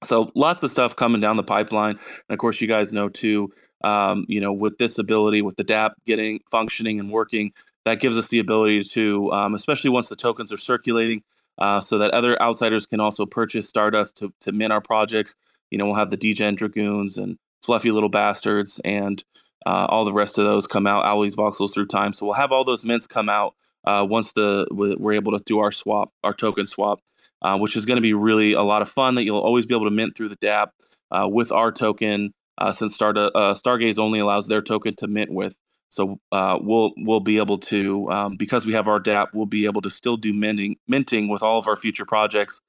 So 0.03 0.33
lots 0.35 0.65
of 0.65 0.73
stuff 0.73 0.97
coming 0.97 1.21
down 1.21 1.37
the 1.37 1.45
pipeline, 1.45 1.93
and 2.29 2.35
of 2.35 2.39
course, 2.39 2.61
you 2.61 2.67
guys 2.67 2.93
know 2.93 3.09
too. 3.09 3.53
Um, 3.85 4.25
you 4.29 4.41
know, 4.41 4.53
with 4.53 4.79
this 4.79 4.99
ability, 4.99 5.43
with 5.43 5.57
the 5.57 5.65
DAP 5.65 5.93
getting 6.07 6.41
functioning 6.51 6.99
and 6.99 7.11
working, 7.11 7.53
that 7.85 8.01
gives 8.01 8.19
us 8.19 8.29
the 8.29 8.39
ability 8.39 8.83
to, 8.85 9.31
um, 9.31 9.55
especially 9.55 9.91
once 9.91 10.09
the 10.09 10.17
tokens 10.17 10.51
are 10.51 10.57
circulating, 10.57 11.23
uh, 11.59 11.81
so 11.81 11.99
that 11.99 12.11
other 12.13 12.41
outsiders 12.43 12.87
can 12.87 13.01
also 13.01 13.27
purchase 13.27 13.69
Stardust 13.69 14.17
to, 14.19 14.33
to 14.41 14.53
mint 14.53 14.73
our 14.73 14.81
projects. 14.81 15.37
You 15.71 15.79
know, 15.79 15.87
we'll 15.87 15.95
have 15.95 16.11
the 16.11 16.17
Degen 16.17 16.55
Dragoons 16.55 17.17
and 17.17 17.39
Fluffy 17.63 17.91
Little 17.91 18.09
Bastards 18.09 18.81
and 18.85 19.25
uh, 19.67 19.87
all 19.89 20.05
the 20.05 20.13
rest 20.13 20.39
of 20.39 20.45
those 20.45 20.67
come 20.67 20.87
out, 20.87 21.07
Owlies, 21.07 21.35
Voxels 21.35 21.73
through 21.73 21.87
time. 21.87 22.13
So 22.13 22.27
we'll 22.27 22.35
have 22.35 22.53
all 22.53 22.65
those 22.65 22.85
mints 22.85 23.07
come 23.07 23.29
out 23.29 23.55
uh, 23.85 24.07
once 24.09 24.33
the 24.33 24.67
we're 24.71 25.13
able 25.13 25.37
to 25.37 25.43
do 25.45 25.59
our 25.59 25.73
swap, 25.73 26.13
our 26.23 26.35
token 26.35 26.67
swap, 26.67 27.01
uh, 27.43 27.57
which 27.59 27.77
is 27.77 27.85
going 27.85 27.97
to 27.97 28.03
be 28.03 28.15
really 28.15 28.53
a 28.53 28.63
lot 28.63 28.83
of 28.83 28.89
fun 28.89 29.15
that 29.15 29.25
you'll 29.25 29.39
always 29.39 29.67
be 29.67 29.75
able 29.75 29.87
to 29.87 29.91
mint 29.91 30.17
through 30.17 30.29
the 30.29 30.37
DApp 30.37 30.69
uh, 31.11 31.29
with 31.29 31.53
our 31.53 31.73
token. 31.73 32.33
Since 32.73 32.95
Star, 32.95 33.13
Stargaze 33.13 33.99
only 33.99 34.21
allows 34.21 34.47
their 34.47 34.63
token 34.63 34.95
to 34.97 35.09
mint 35.09 35.33
with, 35.33 35.57
so 35.95 36.19
uh, 36.33 36.59
we'll 36.61 36.93
we'll 36.97 37.21
be 37.21 37.39
able 37.39 37.59
to 37.59 38.11
um, 38.11 38.37
because 38.37 38.67
we 38.67 38.73
have 38.73 38.89
our 38.89 38.99
DAP, 38.99 39.31
we'll 39.33 39.47
be 39.47 39.65
able 39.65 39.81
to 39.83 39.91
still 39.91 40.17
do 40.17 40.33
minting 40.33 40.77
minting 40.89 41.29
with 41.29 41.43
all 41.43 41.57
of 41.57 41.69
our 41.69 41.77
future 41.77 42.05
projects 42.05 42.61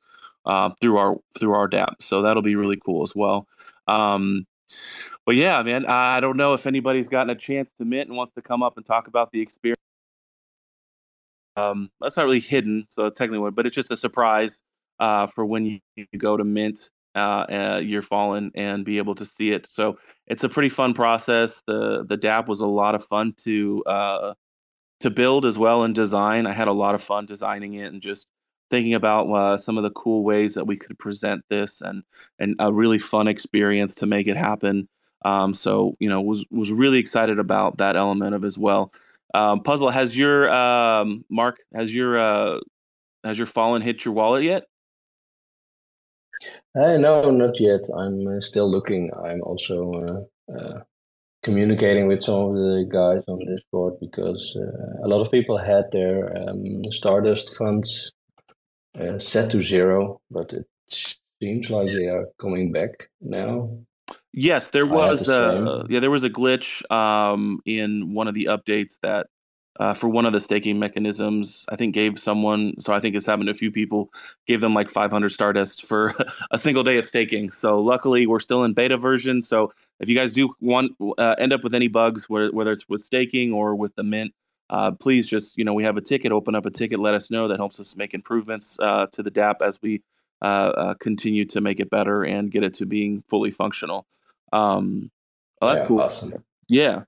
uh, 0.45 0.69
through 0.79 0.97
our 0.97 1.17
through 1.39 1.53
our 1.53 1.67
DApp. 1.67 1.95
So 2.01 2.21
that'll 2.21 2.43
be 2.43 2.55
really 2.55 2.77
cool 2.77 3.01
as 3.01 3.15
well. 3.15 3.47
Um, 3.87 4.45
but 5.25 5.35
yeah, 5.35 5.63
man, 5.63 5.87
I 5.87 6.19
don't 6.19 6.37
know 6.37 6.53
if 6.53 6.67
anybody's 6.67 7.09
gotten 7.09 7.31
a 7.31 7.35
chance 7.35 7.73
to 7.79 7.85
mint 7.85 8.09
and 8.09 8.15
wants 8.15 8.33
to 8.33 8.43
come 8.43 8.61
up 8.61 8.77
and 8.77 8.85
talk 8.85 9.07
about 9.07 9.31
the 9.31 9.41
experience. 9.41 9.79
Um, 11.55 11.89
that's 11.99 12.17
not 12.17 12.25
really 12.25 12.41
hidden, 12.41 12.85
so 12.89 13.09
technically, 13.09 13.49
but 13.49 13.65
it's 13.65 13.75
just 13.75 13.89
a 13.89 13.97
surprise 13.97 14.61
uh, 14.99 15.25
for 15.25 15.45
when 15.45 15.65
you, 15.65 15.79
you 15.95 16.05
go 16.19 16.37
to 16.37 16.43
mint 16.43 16.91
uh, 17.15 17.45
uh, 17.77 17.81
Year 17.83 18.01
Fallen 18.01 18.51
and 18.55 18.83
be 18.85 18.97
able 18.97 19.15
to 19.15 19.25
see 19.25 19.51
it. 19.51 19.67
So 19.69 19.97
it's 20.27 20.43
a 20.43 20.49
pretty 20.49 20.69
fun 20.69 20.93
process. 20.93 21.63
The 21.65 22.05
the 22.07 22.17
DApp 22.17 22.47
was 22.47 22.59
a 22.59 22.65
lot 22.65 22.95
of 22.95 23.03
fun 23.03 23.33
to 23.43 23.83
uh, 23.85 24.33
to 24.99 25.09
build 25.09 25.45
as 25.45 25.57
well 25.57 25.83
and 25.83 25.95
design. 25.95 26.47
I 26.47 26.53
had 26.53 26.67
a 26.67 26.73
lot 26.73 26.95
of 26.95 27.03
fun 27.03 27.25
designing 27.25 27.75
it 27.75 27.91
and 27.91 28.01
just 28.01 28.27
thinking 28.69 28.93
about 28.93 29.29
uh, 29.29 29.57
some 29.57 29.77
of 29.77 29.83
the 29.83 29.91
cool 29.91 30.23
ways 30.23 30.55
that 30.55 30.65
we 30.65 30.77
could 30.77 30.97
present 30.97 31.43
this 31.49 31.81
and 31.81 32.03
and 32.39 32.55
a 32.59 32.71
really 32.73 32.99
fun 32.99 33.27
experience 33.27 33.95
to 33.95 34.05
make 34.05 34.27
it 34.27 34.37
happen. 34.37 34.87
Um, 35.23 35.53
so 35.53 35.95
you 35.99 36.09
know 36.09 36.21
was 36.21 36.45
was 36.51 36.71
really 36.71 36.99
excited 36.99 37.39
about 37.39 37.77
that 37.77 37.95
element 37.95 38.35
of 38.35 38.45
as 38.45 38.57
well. 38.57 38.91
Um, 39.33 39.63
Puzzle 39.63 39.89
has 39.89 40.17
your 40.17 40.49
um, 40.49 41.25
Mark 41.29 41.59
has 41.73 41.93
your 41.93 42.17
uh, 42.17 42.59
has 43.23 43.37
your 43.37 43.47
Fallen 43.47 43.81
hit 43.81 44.05
your 44.05 44.13
wallet 44.13 44.43
yet? 44.43 44.65
Uh, 46.75 46.97
no, 46.97 47.31
not 47.31 47.59
yet. 47.59 47.81
I'm 47.95 48.27
uh, 48.27 48.39
still 48.39 48.69
looking. 48.69 49.11
I'm 49.23 49.41
also 49.41 50.27
uh, 50.49 50.53
uh, 50.53 50.81
communicating 51.43 52.07
with 52.07 52.23
some 52.23 52.35
of 52.35 52.53
the 52.53 52.87
guys 52.91 53.23
on 53.27 53.39
Discord 53.45 53.93
because 53.99 54.57
uh, 54.59 55.05
a 55.05 55.07
lot 55.07 55.21
of 55.21 55.31
people 55.31 55.57
had 55.57 55.85
their 55.91 56.35
um, 56.37 56.83
Stardust 56.91 57.55
funds 57.55 58.11
uh, 58.99 59.19
set 59.19 59.51
to 59.51 59.61
zero, 59.61 60.21
but 60.31 60.51
it 60.53 60.65
seems 60.89 61.69
like 61.69 61.87
they 61.87 62.07
are 62.07 62.25
coming 62.39 62.71
back 62.71 63.09
now. 63.21 63.69
Yes, 64.33 64.71
there 64.71 64.85
was 64.85 65.29
a 65.29 65.85
yeah, 65.89 65.99
there 65.99 66.11
was 66.11 66.23
a 66.23 66.29
glitch 66.29 66.89
um, 66.91 67.59
in 67.65 68.13
one 68.13 68.27
of 68.27 68.33
the 68.33 68.45
updates 68.45 68.99
that 69.01 69.27
uh, 69.79 69.93
for 69.93 70.07
one 70.07 70.25
of 70.25 70.33
the 70.33 70.39
staking 70.39 70.79
mechanisms. 70.79 71.65
I 71.69 71.75
think 71.75 71.93
gave 71.93 72.17
someone, 72.17 72.79
so 72.79 72.93
I 72.93 72.99
think 72.99 73.15
it's 73.15 73.25
happened 73.25 73.47
to 73.47 73.51
a 73.51 73.55
few 73.55 73.71
people, 73.71 74.11
gave 74.47 74.61
them 74.61 74.73
like 74.73 74.89
500 74.89 75.29
Stardust 75.29 75.85
for 75.85 76.13
a 76.51 76.57
single 76.57 76.83
day 76.83 76.97
of 76.97 77.05
staking. 77.05 77.51
So 77.51 77.77
luckily, 77.77 78.27
we're 78.27 78.39
still 78.39 78.63
in 78.63 78.73
beta 78.73 78.97
version. 78.97 79.41
So 79.41 79.73
if 79.99 80.09
you 80.09 80.15
guys 80.15 80.31
do 80.31 80.55
want 80.61 80.93
uh, 81.17 81.35
end 81.37 81.53
up 81.53 81.63
with 81.63 81.73
any 81.73 81.87
bugs, 81.87 82.29
whether 82.29 82.71
it's 82.71 82.87
with 82.87 83.01
staking 83.01 83.53
or 83.53 83.75
with 83.75 83.95
the 83.95 84.03
mint, 84.03 84.33
uh, 84.69 84.91
please 84.91 85.27
just 85.27 85.57
you 85.57 85.63
know 85.63 85.73
we 85.73 85.83
have 85.83 85.97
a 85.97 86.01
ticket. 86.01 86.31
Open 86.31 86.55
up 86.55 86.65
a 86.65 86.71
ticket. 86.71 86.99
Let 86.99 87.13
us 87.13 87.29
know. 87.29 87.47
That 87.47 87.57
helps 87.57 87.79
us 87.79 87.95
make 87.95 88.13
improvements 88.13 88.77
uh, 88.79 89.07
to 89.11 89.21
the 89.21 89.31
DApp 89.31 89.55
as 89.61 89.81
we 89.81 90.01
uh, 90.41 90.45
uh, 90.45 90.93
continue 90.95 91.45
to 91.45 91.61
make 91.61 91.79
it 91.79 91.89
better 91.89 92.23
and 92.23 92.51
get 92.51 92.63
it 92.63 92.73
to 92.75 92.85
being 92.85 93.23
fully 93.29 93.51
functional. 93.51 94.05
Um, 94.51 95.11
oh, 95.61 95.69
that's 95.69 95.81
yeah, 95.81 95.87
cool. 95.87 96.01
Awesome. 96.01 96.43
Yeah. 96.67 97.03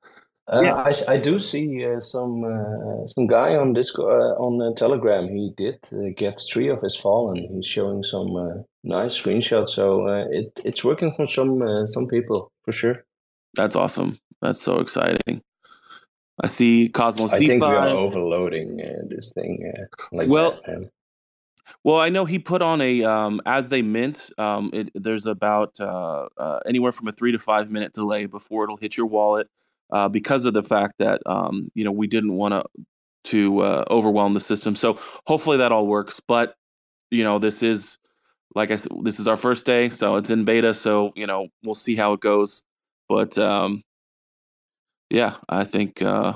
Uh, 0.52 0.62
yeah. 0.62 0.76
I, 0.76 1.14
I 1.14 1.18
do 1.18 1.40
see 1.42 1.86
uh, 1.86 2.00
some 2.00 2.46
uh, 2.46 3.06
some 3.08 3.28
guy 3.28 3.56
on 3.56 3.74
Discord 3.74 4.18
uh, 4.18 4.34
on 4.36 4.76
Telegram. 4.76 5.28
He 5.28 5.52
did 5.58 5.80
uh, 5.92 6.14
get 6.16 6.42
three 6.50 6.70
of 6.70 6.82
his 6.82 6.96
fallen. 6.96 7.36
He's 7.36 7.66
showing 7.66 8.04
some 8.04 8.34
uh, 8.36 8.64
nice 8.84 9.22
screenshots. 9.22 9.72
So 9.72 10.08
it 10.08 10.62
it's 10.64 10.86
working 10.86 11.14
for 11.16 11.28
some 11.28 11.86
some 11.88 12.08
people 12.08 12.50
for 12.64 12.72
sure. 12.72 13.04
That's 13.56 13.76
awesome. 13.76 14.20
That's 14.42 14.62
so 14.62 14.80
exciting. 14.80 15.42
I 16.42 16.48
see 16.48 16.90
Cosmos. 16.90 17.34
I 17.34 17.40
D5. 17.40 17.48
think 17.48 17.64
we 17.64 17.68
are 17.68 17.88
overloading 17.88 18.78
this 19.10 19.34
thing. 19.34 19.74
like 20.14 20.30
well, 20.30 20.62
that, 20.66 20.90
well, 21.84 21.98
I 21.98 22.08
know 22.08 22.24
he 22.24 22.40
put 22.40 22.62
on 22.62 22.80
a 22.80 23.04
um, 23.04 23.42
as 23.46 23.68
they 23.68 23.82
mint. 23.82 24.30
Um, 24.38 24.70
it, 24.72 24.92
there's 24.96 25.26
about 25.26 25.78
anywhere 26.66 26.94
from 26.94 27.10
a 27.10 27.12
three 27.12 27.34
to 27.34 27.40
five 27.40 27.70
minute 27.70 27.92
delay 27.92 28.28
before 28.28 28.64
it'll 28.64 28.78
hit 28.78 28.96
your 28.96 29.08
wallet 29.08 29.50
uh, 29.92 30.10
because 30.10 30.46
of 30.46 30.54
the 30.54 30.64
fact 30.64 30.96
that 31.00 31.22
um, 31.26 31.72
you 31.76 31.84
know 31.84 31.92
we 31.92 32.08
didn't 32.08 32.34
want 32.34 32.54
to 32.54 32.64
to 33.32 33.60
uh, 33.60 33.84
overwhelm 33.90 34.34
the 34.34 34.40
system. 34.40 34.76
So 34.76 34.98
hopefully 35.26 35.58
that 35.58 35.72
all 35.72 35.88
works. 35.88 36.20
But 36.20 36.56
you 37.12 37.24
know 37.24 37.40
this 37.40 37.64
is 37.64 37.98
like 38.56 38.72
I 38.72 38.78
said, 38.78 38.92
this 39.04 39.20
is 39.20 39.28
our 39.28 39.38
first 39.38 39.66
day, 39.66 39.90
so 39.90 40.16
it's 40.16 40.30
in 40.30 40.46
beta. 40.46 40.74
So 40.74 41.12
you 41.16 41.28
know 41.28 41.48
we'll 41.64 41.76
see 41.76 41.96
how 41.96 42.14
it 42.14 42.20
goes. 42.20 42.64
But 43.10 43.38
um, 43.38 43.84
yeah, 45.10 45.36
I 45.50 45.64
think 45.64 46.02
uh, 46.02 46.34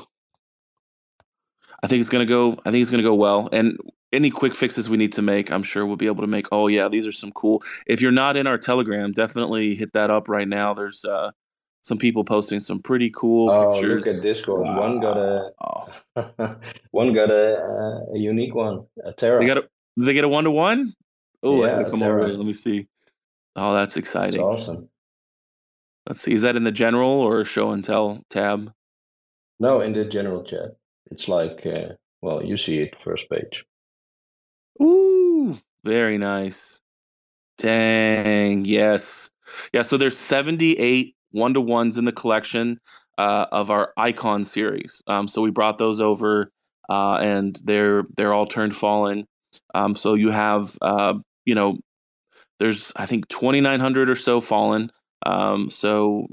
I 1.84 1.88
think 1.88 2.02
it's 2.02 2.10
gonna 2.10 2.26
go. 2.26 2.54
I 2.66 2.72
think 2.72 2.82
it's 2.82 2.92
gonna 2.92 3.04
go 3.04 3.16
well. 3.16 3.50
And 3.52 3.78
any 4.14 4.30
quick 4.30 4.54
fixes 4.54 4.90
we 4.90 4.98
need 4.98 5.14
to 5.14 5.22
make, 5.22 5.52
I'm 5.52 5.64
sure 5.64 5.86
we'll 5.86 5.96
be 5.96 6.08
able 6.08 6.22
to 6.22 6.28
make. 6.28 6.48
Oh 6.52 6.68
yeah, 6.68 6.88
these 6.90 7.08
are 7.08 7.12
some 7.12 7.32
cool. 7.32 7.64
If 7.88 8.02
you're 8.02 8.12
not 8.12 8.38
in 8.38 8.48
our 8.48 8.58
Telegram, 8.58 9.12
definitely 9.12 9.76
hit 9.76 9.94
that 9.94 10.10
up 10.10 10.28
right 10.28 10.48
now. 10.48 10.74
There's 10.74 11.04
uh, 11.06 11.32
some 11.82 11.98
people 11.98 12.24
posting 12.24 12.60
some 12.60 12.80
pretty 12.80 13.10
cool 13.10 13.50
oh, 13.50 13.72
pictures. 13.72 14.06
look 14.06 14.16
at 14.16 14.22
Discord. 14.22 14.62
Wow. 14.62 14.80
One 14.80 15.00
got 15.00 15.18
a 15.18 16.60
one 16.92 17.14
got 17.14 17.32
a, 17.32 18.06
a, 18.14 18.18
unique 18.18 18.54
one, 18.54 18.86
a 19.04 19.12
Terra. 19.12 19.40
They 19.40 19.48
got 19.48 19.58
a 19.58 19.70
they 19.98 20.14
get 20.14 20.24
a 20.24 20.30
one 20.30 20.44
to 20.44 20.52
one. 20.52 20.94
Oh, 21.44 21.66
yeah, 21.66 21.84
come 21.90 22.04
over. 22.04 22.28
Let 22.28 22.46
me 22.46 22.54
see. 22.54 22.88
Oh, 23.56 23.74
that's 23.74 23.98
exciting. 23.98 24.40
That's 24.40 24.62
awesome. 24.62 24.90
Let's 26.08 26.22
see. 26.22 26.34
Is 26.34 26.44
that 26.44 26.56
in 26.56 26.64
the 26.64 26.72
general 26.72 27.10
or 27.10 27.44
show 27.46 27.72
and 27.72 27.84
tell 27.84 28.24
tab? 28.30 28.72
No, 29.60 29.82
in 29.82 29.94
the 29.94 30.06
general 30.06 30.44
chat. 30.44 30.76
It's 31.10 31.28
like, 31.28 31.66
uh, 31.66 31.94
well, 32.22 32.44
you 32.44 32.58
see 32.58 32.80
it 32.80 32.96
first 33.02 33.30
page. 33.30 33.66
Ooh, 34.82 35.58
very 35.84 36.18
nice. 36.18 36.80
Dang, 37.58 38.66
yes. 38.66 39.30
Yeah, 39.74 39.82
so 39.82 39.98
there's 39.98 40.18
78 40.18 41.16
one 41.32 41.54
to 41.54 41.62
ones 41.62 41.98
in 41.98 42.06
the 42.06 42.12
collection 42.12 42.80
uh, 43.18 43.46
of 43.52 43.70
our 43.70 43.94
icon 43.98 44.44
series. 44.44 45.02
Um, 45.08 45.28
so 45.28 45.42
we 45.42 45.52
brought 45.52 45.78
those 45.78 46.00
over, 46.00 46.52
uh, 46.90 47.16
and 47.16 47.60
they're 47.64 48.04
they're 48.18 48.34
all 48.34 48.46
turned 48.46 48.76
fallen. 48.76 49.26
Um, 49.76 49.96
so 49.96 50.14
you 50.14 50.30
have 50.30 50.78
uh, 50.82 51.16
you 51.46 51.56
know 51.56 51.78
there's 52.60 52.92
I 52.96 53.06
think 53.06 53.28
2,900 53.30 54.10
or 54.10 54.16
so 54.16 54.42
fallen. 54.42 54.92
Um, 55.26 55.70
so 55.70 56.28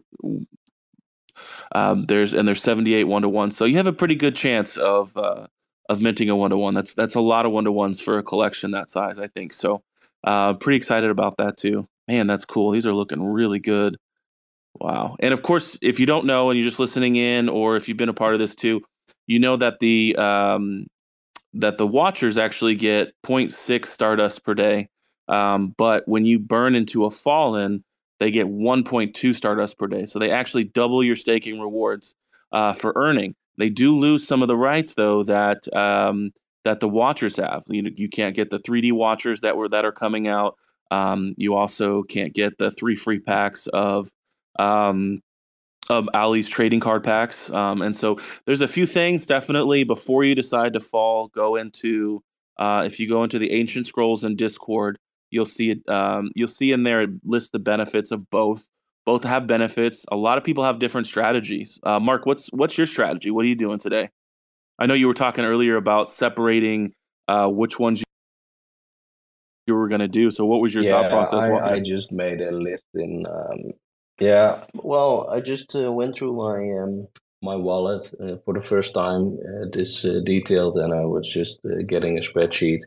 um, 1.73 2.05
there's 2.07 2.35
and 2.35 2.47
there's 2.47 2.63
78 2.63 3.05
one 3.05 3.23
to 3.23 3.29
ones. 3.29 3.57
So 3.57 3.65
you 3.65 3.77
have 3.77 3.87
a 3.87 3.93
pretty 3.93 4.15
good 4.15 4.37
chance 4.37 4.77
of 4.77 5.17
uh, 5.17 5.47
of 5.89 6.01
minting 6.01 6.31
a 6.31 6.37
one 6.37 6.51
to 6.51 6.57
one. 6.57 6.75
That's 6.75 6.95
that's 6.95 7.15
a 7.15 7.21
lot 7.21 7.47
of 7.47 7.53
one 7.53 7.65
to 7.65 7.73
ones 7.73 8.01
for 8.01 8.19
a 8.19 8.23
collection 8.23 8.71
that 8.73 8.91
size, 8.91 9.19
I 9.19 9.27
think. 9.29 9.53
So 9.53 9.83
uh, 10.25 10.55
pretty 10.55 10.77
excited 10.77 11.11
about 11.11 11.37
that 11.39 11.57
too. 11.57 11.89
Man, 12.09 12.27
that's 12.27 12.45
cool. 12.45 12.73
These 12.73 12.87
are 12.87 12.95
looking 12.95 13.23
really 13.23 13.59
good. 13.59 13.97
Wow. 14.75 15.17
And 15.21 15.33
of 15.35 15.43
course, 15.43 15.79
if 15.83 15.99
you 15.99 16.07
don't 16.07 16.27
know 16.27 16.51
and 16.51 16.59
you're 16.59 16.69
just 16.69 16.79
listening 16.79 17.17
in, 17.17 17.49
or 17.49 17.77
if 17.77 17.89
you've 17.89 17.97
been 17.97 18.09
a 18.09 18.15
part 18.15 18.35
of 18.35 18.39
this 18.41 18.55
too, 18.55 18.81
you 19.27 19.39
know 19.39 19.57
that 19.57 19.81
the 19.81 20.15
um, 20.17 20.87
that 21.55 21.79
the 21.79 21.87
watchers 21.87 22.39
actually 22.39 22.75
get 22.75 23.13
0.6 23.27 23.87
stardust 23.87 24.45
per 24.45 24.55
day. 24.55 24.89
Um, 25.29 25.75
but 25.79 26.05
when 26.07 26.25
you 26.27 26.39
burn 26.39 26.75
into 26.75 27.05
a 27.07 27.11
fallen, 27.11 27.85
they 28.21 28.31
get 28.31 28.47
1.2 28.47 29.35
stardust 29.35 29.79
per 29.79 29.87
day. 29.87 30.05
So 30.05 30.19
they 30.19 30.31
actually 30.31 30.65
double 30.65 31.05
your 31.05 31.17
staking 31.17 31.61
rewards 31.61 32.17
uh, 32.53 32.73
for 32.73 32.93
earning. 32.97 33.35
They 33.59 33.71
do 33.71 33.97
lose 33.97 34.27
some 34.27 34.43
of 34.43 34.49
the 34.49 34.57
rights 34.57 34.95
though 34.95 35.25
that 35.25 35.75
um, 35.77 36.33
that 36.65 36.81
the 36.81 36.89
watchers 36.89 37.37
have. 37.37 37.65
You 37.69 37.91
you 37.97 38.09
can't 38.09 38.37
get 38.37 38.51
the 38.51 38.59
3D 38.61 38.93
watchers 38.93 39.41
that 39.43 39.57
were 39.57 39.69
that 39.69 39.85
are 39.85 39.93
coming 39.93 40.29
out. 40.29 40.57
Um, 40.91 41.35
you 41.37 41.55
also 41.55 42.03
can't 42.05 42.35
get 42.35 42.59
the 42.59 42.71
three 42.71 42.97
free 42.97 43.19
packs 43.21 43.67
of 43.69 44.09
um, 44.59 45.21
of 45.89 46.09
Ali's 46.15 46.49
trading 46.49 46.81
card 46.81 47.05
packs. 47.05 47.51
Um, 47.51 47.83
and 47.83 47.95
so 47.97 48.19
there's 48.45 48.61
a 48.61 48.69
few 48.69 48.87
things 48.87 49.27
definitely 49.27 49.85
before 49.85 50.25
you 50.25 50.35
decide 50.35 50.75
to 50.75 50.81
fall, 50.81 51.29
go 51.29 51.57
into 51.57 52.23
uh, 52.59 52.83
if 52.85 52.99
you 52.99 53.09
go 53.09 53.23
into 53.23 53.39
the 53.39 53.53
Ancient 53.53 53.87
Scrolls 53.87 54.25
and 54.25 54.37
Discord, 54.37 54.99
you'll 55.31 55.47
see 55.47 55.71
it. 55.71 55.89
Um, 55.89 56.31
you'll 56.35 56.49
see 56.49 56.73
in 56.73 56.83
there 56.83 57.03
it 57.03 57.11
lists 57.25 57.51
the 57.51 57.59
benefits 57.59 58.11
of 58.11 58.29
both. 58.31 58.67
Both 59.07 59.25
have 59.25 59.47
benefits. 59.47 60.05
A 60.11 60.17
lot 60.17 60.39
of 60.39 60.45
people 60.45 60.65
have 60.65 60.79
different 60.79 61.07
strategies. 61.07 61.79
Uh, 61.83 62.01
Mark, 62.01 62.27
what's 62.27 62.49
what's 62.49 62.77
your 62.77 62.87
strategy? 62.87 63.31
What 63.31 63.45
are 63.45 63.49
you 63.49 63.55
doing 63.55 63.79
today? 63.79 64.11
I 64.79 64.87
know 64.87 64.95
you 64.95 65.07
were 65.07 65.15
talking 65.15 65.45
earlier 65.45 65.77
about 65.77 66.09
separating 66.09 66.93
uh, 67.27 67.49
which 67.49 67.79
ones 67.79 68.03
you 69.67 69.75
were 69.75 69.89
going 69.89 70.01
to 70.01 70.09
do. 70.09 70.31
So, 70.31 70.45
what 70.45 70.61
was 70.61 70.75
your 70.75 70.85
yeah, 70.85 70.91
thought 70.91 71.11
process? 71.11 71.45
I, 71.45 71.75
I 71.75 71.81
just 71.81 72.13
made 72.13 72.41
a 72.41 72.51
list 72.51 72.85
in 72.95 73.25
um, 73.27 73.73
yeah, 74.21 74.65
well, 74.75 75.29
I 75.31 75.41
just 75.41 75.75
uh, 75.77 75.93
went 75.93 76.17
through 76.17 76.35
my 76.35 76.83
um, 76.83 77.09
my 77.43 77.55
wallet 77.55 78.11
uh, 78.21 78.37
for 78.45 78.55
the 78.55 78.63
first 78.63 78.95
time 78.95 79.39
uh, 79.39 79.67
this 79.73 80.05
uh, 80.05 80.21
detailed, 80.25 80.77
and 80.77 80.93
I 80.93 81.05
was 81.05 81.29
just 81.29 81.61
uh, 81.65 81.83
getting 81.87 82.19
a 82.19 82.23
spreadsheet 82.23 82.81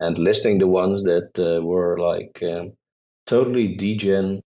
and 0.00 0.16
listing 0.16 0.58
the 0.58 0.66
ones 0.66 1.02
that 1.04 1.30
uh, 1.38 1.62
were 1.62 1.98
like 1.98 2.42
um, 2.42 2.72
totally 3.26 3.76
degen, 3.76 4.42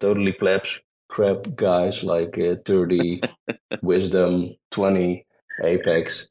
totally 0.00 0.32
plebs 0.32 0.80
crap 1.10 1.56
guys 1.56 2.04
like 2.04 2.38
30 2.66 3.20
wisdom 3.82 4.54
20 4.72 5.26
apex 5.64 6.28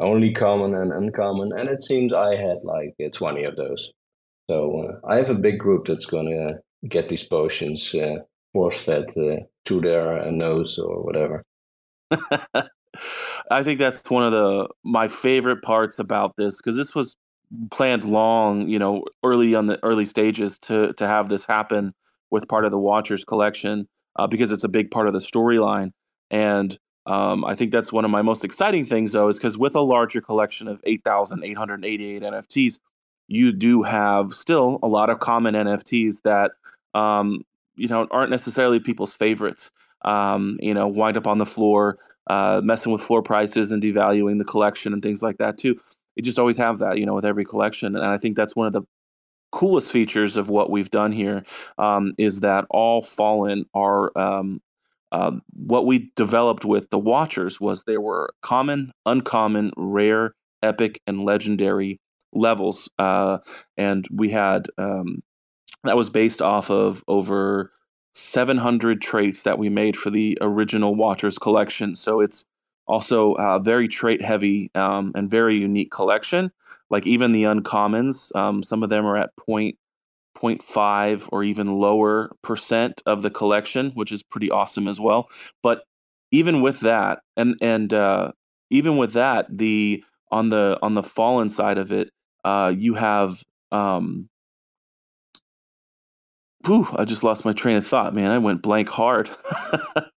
only 0.00 0.32
common 0.32 0.74
and 0.74 0.92
uncommon 0.92 1.52
and 1.56 1.68
it 1.68 1.82
seems 1.82 2.12
i 2.12 2.34
had 2.34 2.58
like 2.64 2.96
20 3.12 3.44
of 3.44 3.56
those. 3.56 3.92
So 4.50 5.00
i 5.08 5.16
have 5.16 5.30
a 5.30 5.34
big 5.34 5.58
group 5.58 5.86
that's 5.86 6.06
gonna 6.06 6.60
get 6.88 7.08
these 7.08 7.24
potions 7.24 7.94
force 8.56 8.86
that 8.86 9.10
uh, 9.18 9.44
to 9.66 9.80
their 9.82 10.22
uh, 10.22 10.30
nose 10.30 10.78
or 10.78 11.02
whatever. 11.02 11.44
I 13.50 13.62
think 13.62 13.78
that's 13.78 14.00
one 14.08 14.24
of 14.24 14.32
the 14.32 14.68
my 14.82 15.08
favorite 15.08 15.60
parts 15.60 15.98
about 15.98 16.36
this 16.38 16.56
because 16.56 16.74
this 16.74 16.94
was 16.94 17.16
planned 17.70 18.04
long, 18.04 18.66
you 18.66 18.78
know, 18.78 19.04
early 19.22 19.54
on 19.54 19.66
the 19.66 19.78
early 19.84 20.06
stages 20.06 20.58
to 20.60 20.94
to 20.94 21.06
have 21.06 21.28
this 21.28 21.44
happen 21.44 21.92
with 22.30 22.48
part 22.48 22.64
of 22.64 22.70
the 22.70 22.78
Watchers 22.78 23.24
collection 23.24 23.86
uh, 24.16 24.26
because 24.26 24.50
it's 24.50 24.64
a 24.64 24.68
big 24.68 24.90
part 24.90 25.06
of 25.06 25.12
the 25.12 25.20
storyline. 25.20 25.90
And 26.30 26.78
um, 27.04 27.44
I 27.44 27.54
think 27.54 27.72
that's 27.72 27.92
one 27.92 28.06
of 28.06 28.10
my 28.10 28.22
most 28.22 28.42
exciting 28.42 28.86
things, 28.86 29.12
though, 29.12 29.28
is 29.28 29.36
because 29.36 29.58
with 29.58 29.76
a 29.76 29.80
larger 29.80 30.22
collection 30.22 30.66
of 30.66 30.80
8,888 30.84 32.22
NFTs, 32.22 32.80
you 33.28 33.52
do 33.52 33.82
have 33.82 34.32
still 34.32 34.78
a 34.82 34.88
lot 34.88 35.10
of 35.10 35.20
common 35.20 35.54
NFTs 35.54 36.22
that 36.22 36.52
um, 36.94 37.44
you 37.76 37.88
know 37.88 38.06
aren't 38.10 38.30
necessarily 38.30 38.80
people's 38.80 39.12
favorites. 39.12 39.70
Um, 40.04 40.58
you 40.60 40.74
know, 40.74 40.86
wind 40.86 41.16
up 41.16 41.26
on 41.26 41.38
the 41.38 41.46
floor, 41.46 41.98
uh, 42.28 42.60
messing 42.62 42.92
with 42.92 43.02
floor 43.02 43.22
prices 43.22 43.72
and 43.72 43.82
devaluing 43.82 44.38
the 44.38 44.44
collection 44.44 44.92
and 44.92 45.02
things 45.02 45.22
like 45.22 45.38
that 45.38 45.58
too. 45.58 45.76
You 46.14 46.22
just 46.22 46.38
always 46.38 46.56
have 46.58 46.78
that, 46.78 46.98
you 46.98 47.06
know, 47.06 47.14
with 47.14 47.24
every 47.24 47.44
collection, 47.44 47.96
and 47.96 48.04
I 48.04 48.18
think 48.18 48.36
that's 48.36 48.54
one 48.54 48.66
of 48.66 48.72
the 48.72 48.82
coolest 49.52 49.90
features 49.90 50.36
of 50.36 50.48
what 50.48 50.70
we've 50.70 50.90
done 50.90 51.12
here 51.12 51.44
um, 51.78 52.12
is 52.18 52.40
that 52.40 52.66
all 52.70 53.02
fallen 53.02 53.64
are 53.74 54.16
um, 54.18 54.60
uh, 55.12 55.32
what 55.54 55.86
we 55.86 56.10
developed 56.16 56.64
with 56.64 56.90
the 56.90 56.98
watchers 56.98 57.60
was 57.60 57.84
there 57.84 58.00
were 58.00 58.28
common 58.42 58.92
uncommon 59.06 59.70
rare 59.76 60.34
epic 60.62 61.00
and 61.06 61.24
legendary 61.24 61.98
levels 62.32 62.88
uh, 62.98 63.38
and 63.76 64.06
we 64.12 64.28
had 64.28 64.66
um, 64.78 65.22
that 65.86 65.96
was 65.96 66.10
based 66.10 66.42
off 66.42 66.70
of 66.70 67.02
over 67.08 67.72
700 68.14 69.02
traits 69.02 69.42
that 69.42 69.58
we 69.58 69.68
made 69.68 69.96
for 69.96 70.10
the 70.10 70.38
original 70.40 70.94
Watchers 70.94 71.38
collection. 71.38 71.94
So 71.94 72.20
it's 72.20 72.46
also 72.86 73.34
a 73.34 73.60
very 73.60 73.88
trait 73.88 74.22
heavy 74.22 74.70
um, 74.74 75.12
and 75.14 75.30
very 75.30 75.56
unique 75.56 75.90
collection. 75.90 76.50
Like 76.88 77.06
even 77.06 77.32
the 77.32 77.44
uncommons, 77.44 78.34
um, 78.36 78.62
some 78.62 78.82
of 78.82 78.90
them 78.90 79.04
are 79.04 79.16
at 79.16 79.36
point, 79.36 79.76
0.5 80.36 81.28
or 81.32 81.42
even 81.42 81.78
lower 81.78 82.30
percent 82.42 83.02
of 83.06 83.22
the 83.22 83.30
collection, 83.30 83.90
which 83.92 84.12
is 84.12 84.22
pretty 84.22 84.50
awesome 84.50 84.88
as 84.88 85.00
well. 85.00 85.28
But 85.62 85.84
even 86.30 86.60
with 86.60 86.80
that, 86.80 87.20
and 87.36 87.56
and 87.60 87.92
uh, 87.92 88.32
even 88.70 88.96
with 88.96 89.12
that, 89.14 89.46
the 89.50 90.02
on 90.30 90.50
the 90.50 90.78
on 90.82 90.94
the 90.94 91.02
fallen 91.02 91.48
side 91.48 91.78
of 91.78 91.92
it, 91.92 92.10
uh, 92.44 92.72
you 92.76 92.94
have 92.94 93.42
um, 93.72 94.28
whew, 96.66 96.88
I 96.96 97.04
just 97.04 97.24
lost 97.24 97.44
my 97.44 97.52
train 97.52 97.76
of 97.76 97.86
thought, 97.86 98.14
man. 98.14 98.30
I 98.30 98.38
went 98.38 98.62
blank 98.62 98.88
hard. 98.88 99.30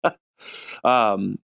um, 0.83 1.37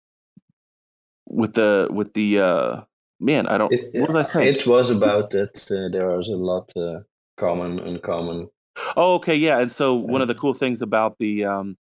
with 1.27 1.53
the 1.53 1.87
with 1.91 2.13
the 2.13 2.39
uh, 2.39 2.81
man, 3.19 3.47
I 3.47 3.57
don't. 3.57 3.73
It, 3.73 3.85
what 3.93 4.07
was 4.07 4.15
I 4.15 4.23
saying? 4.23 4.55
It 4.55 4.67
was 4.67 4.89
about 4.89 5.31
that 5.31 5.71
uh, 5.71 5.91
there 5.91 6.15
was 6.15 6.29
a 6.29 6.37
lot 6.37 6.71
uh, 6.75 6.99
common, 7.37 7.79
uncommon. 7.79 8.49
Oh, 8.95 9.15
okay, 9.15 9.35
yeah. 9.35 9.59
And 9.59 9.71
so 9.71 9.93
one 9.93 10.21
of 10.21 10.27
the 10.27 10.35
cool 10.35 10.53
things 10.53 10.81
about 10.81 11.17
the 11.19 11.45
um, 11.45 11.77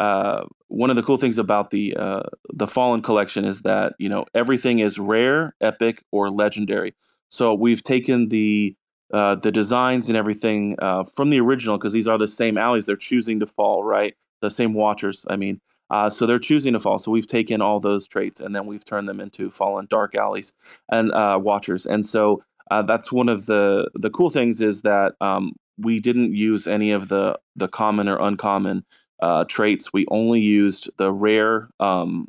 uh, 0.00 0.44
one 0.68 0.90
of 0.90 0.96
the 0.96 1.02
cool 1.02 1.16
things 1.16 1.38
about 1.38 1.70
the 1.70 1.96
uh, 1.96 2.22
the 2.52 2.66
Fallen 2.66 3.02
collection 3.02 3.44
is 3.44 3.62
that 3.62 3.94
you 3.98 4.08
know 4.08 4.24
everything 4.34 4.80
is 4.80 4.98
rare, 4.98 5.54
epic, 5.60 6.02
or 6.12 6.30
legendary. 6.30 6.94
So 7.28 7.54
we've 7.54 7.82
taken 7.82 8.28
the 8.28 8.74
uh, 9.12 9.36
the 9.36 9.52
designs 9.52 10.08
and 10.08 10.16
everything 10.16 10.76
uh, 10.80 11.04
from 11.14 11.30
the 11.30 11.40
original 11.40 11.78
because 11.78 11.92
these 11.92 12.08
are 12.08 12.18
the 12.18 12.28
same 12.28 12.58
alleys. 12.58 12.86
They're 12.86 12.96
choosing 12.96 13.40
to 13.40 13.46
fall, 13.46 13.84
right? 13.84 14.14
The 14.40 14.50
same 14.50 14.74
watchers. 14.74 15.24
I 15.30 15.36
mean, 15.36 15.60
uh, 15.90 16.10
so 16.10 16.26
they're 16.26 16.38
choosing 16.38 16.72
to 16.72 16.80
fall. 16.80 16.98
So 16.98 17.10
we've 17.10 17.26
taken 17.26 17.60
all 17.60 17.78
those 17.78 18.06
traits 18.06 18.40
and 18.40 18.54
then 18.54 18.66
we've 18.66 18.84
turned 18.84 19.08
them 19.08 19.20
into 19.20 19.50
fallen 19.50 19.86
dark 19.88 20.14
alleys 20.14 20.54
and 20.90 21.12
uh, 21.12 21.38
watchers. 21.40 21.86
And 21.86 22.04
so 22.04 22.42
uh, 22.70 22.82
that's 22.82 23.12
one 23.12 23.28
of 23.28 23.46
the 23.46 23.88
the 23.94 24.10
cool 24.10 24.30
things 24.30 24.60
is 24.60 24.82
that 24.82 25.14
um, 25.20 25.52
we 25.78 26.00
didn't 26.00 26.34
use 26.34 26.66
any 26.66 26.90
of 26.90 27.08
the 27.08 27.38
the 27.54 27.68
common 27.68 28.08
or 28.08 28.18
uncommon 28.18 28.84
uh, 29.22 29.44
traits. 29.44 29.92
We 29.92 30.06
only 30.10 30.40
used 30.40 30.90
the 30.98 31.12
rare, 31.12 31.68
um, 31.78 32.28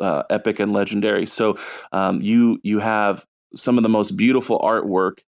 epic, 0.00 0.60
and 0.60 0.74
legendary. 0.74 1.24
So 1.24 1.56
um, 1.92 2.20
you 2.20 2.60
you 2.62 2.78
have 2.80 3.24
some 3.54 3.78
of 3.78 3.82
the 3.82 3.88
most 3.88 4.16
beautiful 4.16 4.58
artwork 4.58 5.20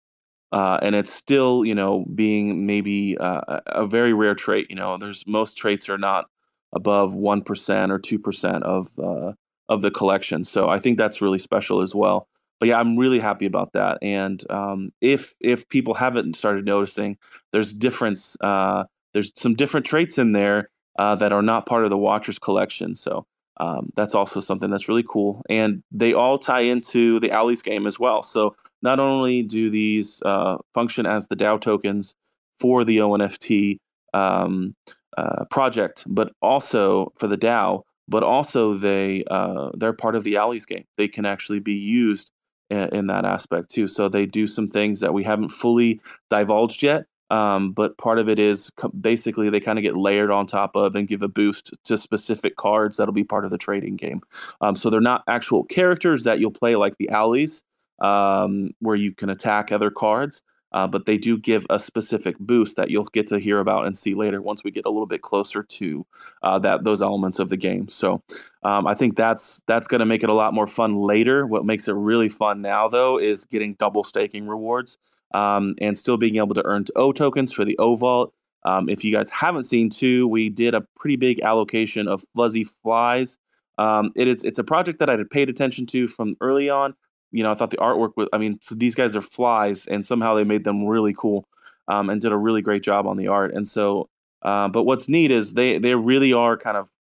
uh, 0.51 0.79
and 0.81 0.95
it's 0.95 1.13
still 1.13 1.65
you 1.65 1.75
know 1.75 2.05
being 2.15 2.65
maybe 2.65 3.17
uh, 3.17 3.41
a 3.67 3.85
very 3.85 4.13
rare 4.13 4.35
trait 4.35 4.67
you 4.69 4.75
know 4.75 4.97
there's 4.97 5.25
most 5.27 5.57
traits 5.57 5.89
are 5.89 5.97
not 5.97 6.25
above 6.73 7.13
1% 7.13 7.89
or 7.89 7.99
2% 7.99 8.61
of 8.63 8.87
uh, 8.99 9.33
of 9.69 9.81
the 9.81 9.91
collection 9.91 10.43
so 10.43 10.69
i 10.69 10.79
think 10.79 10.97
that's 10.97 11.21
really 11.21 11.39
special 11.39 11.81
as 11.81 11.95
well. 11.95 12.27
But 12.59 12.69
yeah 12.69 12.79
i'm 12.79 12.97
really 12.97 13.19
happy 13.19 13.45
about 13.45 13.73
that 13.73 13.97
and 14.01 14.43
um, 14.51 14.91
if 15.01 15.33
if 15.39 15.67
people 15.69 15.93
haven't 15.93 16.35
started 16.35 16.65
noticing 16.65 17.17
there's 17.51 17.73
difference 17.73 18.37
uh, 18.41 18.83
there's 19.13 19.31
some 19.35 19.55
different 19.55 19.85
traits 19.85 20.17
in 20.17 20.33
there 20.33 20.69
uh, 20.99 21.15
that 21.15 21.33
are 21.33 21.41
not 21.41 21.65
part 21.65 21.83
of 21.85 21.89
the 21.89 21.97
watchers 21.97 22.37
collection 22.37 22.93
so 22.93 23.25
um, 23.57 23.89
that's 23.95 24.15
also 24.15 24.39
something 24.39 24.69
that's 24.69 24.87
really 24.87 25.05
cool 25.07 25.41
and 25.49 25.83
they 25.91 26.13
all 26.13 26.37
tie 26.37 26.61
into 26.61 27.19
the 27.19 27.31
Ali's 27.31 27.61
game 27.61 27.87
as 27.87 27.99
well 27.99 28.21
so 28.21 28.55
not 28.81 28.99
only 28.99 29.43
do 29.43 29.69
these 29.69 30.21
uh, 30.23 30.57
function 30.73 31.05
as 31.05 31.27
the 31.27 31.35
DAO 31.35 31.59
tokens 31.59 32.15
for 32.59 32.83
the 32.83 32.97
ONFT 32.97 33.77
um, 34.13 34.75
uh, 35.17 35.45
project, 35.45 36.03
but 36.07 36.33
also 36.41 37.11
for 37.17 37.27
the 37.27 37.37
DAO, 37.37 37.83
but 38.07 38.23
also 38.23 38.75
they 38.75 39.23
uh, 39.31 39.69
they're 39.73 39.93
part 39.93 40.15
of 40.15 40.23
the 40.23 40.37
Ali's 40.37 40.65
game. 40.65 40.85
They 40.97 41.07
can 41.07 41.25
actually 41.25 41.59
be 41.59 41.73
used 41.73 42.31
in, 42.69 42.89
in, 42.93 43.07
that 43.07 43.25
aspect 43.25 43.69
too. 43.69 43.87
So 43.87 44.09
they 44.09 44.25
do 44.25 44.47
some 44.47 44.67
things 44.67 44.99
that 44.99 45.13
we 45.13 45.23
haven't 45.23 45.49
fully 45.49 45.99
divulged 46.29 46.83
yet. 46.83 47.05
Um, 47.29 47.71
but 47.71 47.97
part 47.97 48.19
of 48.19 48.27
it 48.27 48.39
is 48.39 48.71
basically 48.99 49.49
they 49.49 49.61
kind 49.61 49.79
of 49.79 49.83
get 49.83 49.95
layered 49.95 50.31
on 50.31 50.45
top 50.45 50.75
of 50.75 50.95
and 50.95 51.07
give 51.07 51.23
a 51.23 51.29
boost 51.29 51.71
to 51.85 51.97
specific 51.97 52.57
cards 52.57 52.97
that'll 52.97 53.13
be 53.13 53.23
part 53.23 53.45
of 53.45 53.51
the 53.51 53.57
trading 53.57 53.95
game. 53.95 54.21
Um, 54.59 54.75
so 54.75 54.89
they're 54.89 54.99
not 54.99 55.23
actual 55.27 55.63
characters 55.63 56.25
that 56.25 56.41
you'll 56.41 56.51
play 56.51 56.75
like 56.75 56.97
the 56.97 57.09
Ali's, 57.09 57.63
um, 58.01 58.71
where 58.79 58.95
you 58.95 59.13
can 59.13 59.29
attack 59.29 59.71
other 59.71 59.91
cards. 59.91 60.43
uh, 60.73 60.87
but 60.87 61.05
they 61.05 61.17
do 61.17 61.37
give 61.37 61.65
a 61.69 61.79
specific 61.79 62.37
boost 62.39 62.77
that 62.77 62.89
you'll 62.89 63.05
get 63.05 63.27
to 63.27 63.39
hear 63.39 63.59
about 63.59 63.85
and 63.85 63.97
see 63.97 64.13
later 64.13 64.41
once 64.41 64.63
we 64.63 64.71
get 64.71 64.85
a 64.85 64.89
little 64.89 65.05
bit 65.05 65.21
closer 65.21 65.63
to 65.63 66.05
uh, 66.43 66.57
that 66.59 66.83
those 66.83 67.01
elements 67.01 67.39
of 67.39 67.49
the 67.49 67.57
game. 67.57 67.87
So 67.89 68.21
um, 68.63 68.87
I 68.87 68.93
think 68.93 69.17
that's 69.17 69.61
that's 69.67 69.87
going 69.87 69.99
to 69.99 70.05
make 70.05 70.23
it 70.23 70.29
a 70.29 70.33
lot 70.33 70.53
more 70.53 70.67
fun 70.67 70.95
later. 70.95 71.45
What 71.45 71.65
makes 71.65 71.87
it 71.87 71.93
really 71.93 72.29
fun 72.29 72.61
now, 72.61 72.87
though, 72.87 73.17
is 73.19 73.45
getting 73.45 73.73
double 73.75 74.03
staking 74.03 74.47
rewards 74.47 74.97
um, 75.33 75.75
and 75.81 75.97
still 75.97 76.17
being 76.17 76.37
able 76.37 76.55
to 76.55 76.65
earn 76.65 76.85
O 76.95 77.11
tokens 77.11 77.51
for 77.51 77.65
the 77.65 77.77
O 77.77 77.95
Vault. 77.95 78.33
Um, 78.63 78.89
if 78.89 79.03
you 79.03 79.11
guys 79.11 79.29
haven't 79.29 79.63
seen 79.63 79.89
too, 79.89 80.27
we 80.27 80.47
did 80.47 80.75
a 80.75 80.81
pretty 80.95 81.15
big 81.15 81.41
allocation 81.41 82.07
of 82.07 82.23
fuzzy 82.35 82.63
flies. 82.63 83.39
Um, 83.77 84.11
it 84.15 84.27
is 84.27 84.43
it's 84.43 84.59
a 84.59 84.63
project 84.63 84.99
that 84.99 85.09
I 85.09 85.17
had 85.17 85.29
paid 85.29 85.49
attention 85.49 85.85
to 85.87 86.07
from 86.07 86.37
early 86.39 86.69
on 86.69 86.93
you 87.31 87.43
know, 87.43 87.51
I 87.51 87.55
thought 87.55 87.71
the 87.71 87.77
artwork 87.77 88.11
was. 88.15 88.27
I 88.33 88.37
mean, 88.37 88.59
these 88.71 88.95
guys 88.95 89.15
are 89.15 89.21
flies, 89.21 89.87
and 89.87 90.05
somehow 90.05 90.35
they 90.35 90.43
made 90.43 90.63
them 90.63 90.85
really 90.85 91.13
cool, 91.17 91.47
um, 91.87 92.09
and 92.09 92.21
did 92.21 92.31
a 92.31 92.37
really 92.37 92.61
great 92.61 92.83
job 92.83 93.07
on 93.07 93.17
the 93.17 93.27
art. 93.27 93.53
And 93.53 93.67
so, 93.67 94.09
uh, 94.41 94.67
but 94.67 94.83
what's 94.83 95.07
neat 95.07 95.31
is 95.31 95.53
they 95.53 95.77
they 95.77 95.95
really 95.95 96.33
are 96.33 96.57
kind 96.57 96.77
of 96.77 96.91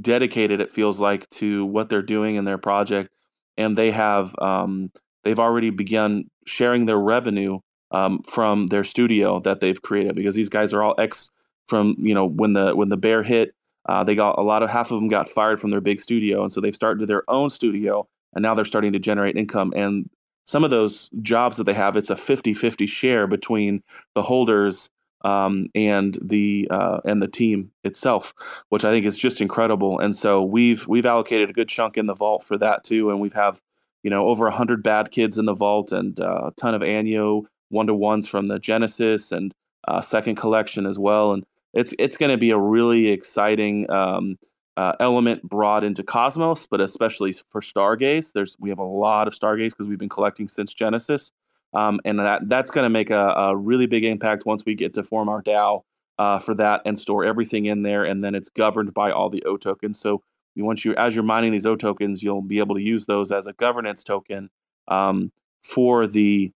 dedicated. 0.00 0.60
It 0.60 0.72
feels 0.72 1.00
like 1.00 1.28
to 1.30 1.64
what 1.66 1.88
they're 1.88 2.02
doing 2.02 2.36
in 2.36 2.44
their 2.44 2.58
project, 2.58 3.10
and 3.56 3.76
they 3.76 3.90
have 3.90 4.34
um, 4.40 4.90
they've 5.24 5.40
already 5.40 5.70
begun 5.70 6.24
sharing 6.46 6.86
their 6.86 6.98
revenue 6.98 7.60
um, 7.92 8.22
from 8.24 8.66
their 8.66 8.84
studio 8.84 9.40
that 9.40 9.60
they've 9.60 9.80
created 9.80 10.16
because 10.16 10.34
these 10.34 10.48
guys 10.48 10.72
are 10.72 10.82
all 10.82 10.94
ex 10.98 11.30
from 11.68 11.94
you 11.98 12.14
know 12.14 12.26
when 12.26 12.52
the 12.52 12.74
when 12.74 12.88
the 12.88 12.96
bear 12.96 13.22
hit. 13.22 13.54
Uh, 13.88 14.04
they 14.04 14.14
got 14.14 14.38
a 14.38 14.42
lot 14.42 14.62
of 14.62 14.68
half 14.68 14.90
of 14.90 14.98
them 14.98 15.08
got 15.08 15.26
fired 15.30 15.58
from 15.58 15.70
their 15.70 15.80
big 15.80 16.00
studio, 16.00 16.42
and 16.42 16.52
so 16.52 16.60
they've 16.60 16.74
started 16.74 17.08
their 17.08 17.22
own 17.30 17.48
studio 17.48 18.06
and 18.34 18.42
now 18.42 18.54
they're 18.54 18.64
starting 18.64 18.92
to 18.92 18.98
generate 18.98 19.36
income 19.36 19.72
and 19.76 20.08
some 20.44 20.64
of 20.64 20.70
those 20.70 21.10
jobs 21.20 21.58
that 21.58 21.64
they 21.64 21.74
have 21.74 21.96
it's 21.96 22.10
a 22.10 22.14
50-50 22.14 22.88
share 22.88 23.26
between 23.26 23.82
the 24.14 24.22
holders 24.22 24.90
um, 25.24 25.68
and 25.74 26.18
the 26.22 26.68
uh, 26.70 27.00
and 27.04 27.20
the 27.20 27.28
team 27.28 27.70
itself, 27.84 28.32
which 28.68 28.84
I 28.84 28.90
think 28.90 29.04
is 29.04 29.16
just 29.16 29.40
incredible. 29.40 29.98
And 29.98 30.14
so 30.14 30.42
we've 30.42 30.86
we've 30.86 31.06
allocated 31.06 31.50
a 31.50 31.52
good 31.52 31.68
chunk 31.68 31.96
in 31.96 32.06
the 32.06 32.14
vault 32.14 32.42
for 32.42 32.56
that 32.58 32.84
too, 32.84 33.10
and 33.10 33.20
we've 33.20 33.32
have 33.32 33.60
you 34.02 34.10
know 34.10 34.28
over 34.28 34.48
hundred 34.50 34.82
bad 34.82 35.10
kids 35.10 35.38
in 35.38 35.44
the 35.44 35.54
vault 35.54 35.92
and 35.92 36.20
uh, 36.20 36.46
a 36.46 36.52
ton 36.56 36.74
of 36.74 36.82
Anyo 36.82 37.44
one 37.70 37.86
to 37.86 37.94
ones 37.94 38.26
from 38.26 38.46
the 38.46 38.58
Genesis 38.58 39.32
and 39.32 39.52
uh, 39.86 40.00
second 40.00 40.36
collection 40.36 40.86
as 40.86 40.98
well. 40.98 41.32
And 41.32 41.44
it's 41.74 41.94
it's 41.98 42.16
going 42.16 42.30
to 42.30 42.38
be 42.38 42.50
a 42.50 42.58
really 42.58 43.08
exciting 43.08 43.90
um, 43.90 44.38
uh, 44.78 44.92
element 45.00 45.42
brought 45.42 45.82
into 45.82 46.04
Cosmos, 46.04 46.68
but 46.68 46.80
especially 46.80 47.34
for 47.50 47.60
Stargaze. 47.60 48.32
There's 48.32 48.56
we 48.60 48.68
have 48.68 48.78
a 48.78 48.84
lot 48.84 49.26
of 49.26 49.34
Stargaze 49.34 49.70
because 49.70 49.88
we've 49.88 49.98
been 49.98 50.08
collecting 50.08 50.46
since 50.46 50.72
Genesis, 50.72 51.32
um, 51.74 52.00
and 52.04 52.20
that 52.20 52.48
that's 52.48 52.70
going 52.70 52.84
to 52.84 52.88
make 52.88 53.10
a, 53.10 53.30
a, 53.30 53.56
really 53.56 53.86
big 53.86 54.04
impact 54.04 54.46
once 54.46 54.64
we 54.64 54.76
get 54.76 54.94
to 54.94 55.02
form 55.02 55.28
our 55.28 55.42
DAO 55.42 55.82
uh, 56.20 56.38
for 56.38 56.54
that 56.54 56.82
and 56.84 56.96
store 56.96 57.24
everything 57.24 57.66
in 57.66 57.82
there, 57.82 58.04
and 58.04 58.22
then 58.22 58.36
it's 58.36 58.50
governed 58.50 58.94
by 58.94 59.10
all 59.10 59.28
the 59.28 59.42
O 59.46 59.56
tokens. 59.56 59.98
So 59.98 60.22
once 60.56 60.84
you 60.84 60.94
as 60.94 61.12
you're 61.12 61.24
mining 61.24 61.50
these 61.50 61.66
O 61.66 61.74
tokens, 61.74 62.22
you'll 62.22 62.40
be 62.40 62.60
able 62.60 62.76
to 62.76 62.82
use 62.82 63.06
those 63.06 63.32
as 63.32 63.48
a 63.48 63.54
governance 63.54 64.04
token 64.04 64.48
um, 64.86 65.32
for 65.64 66.06
the 66.06 66.52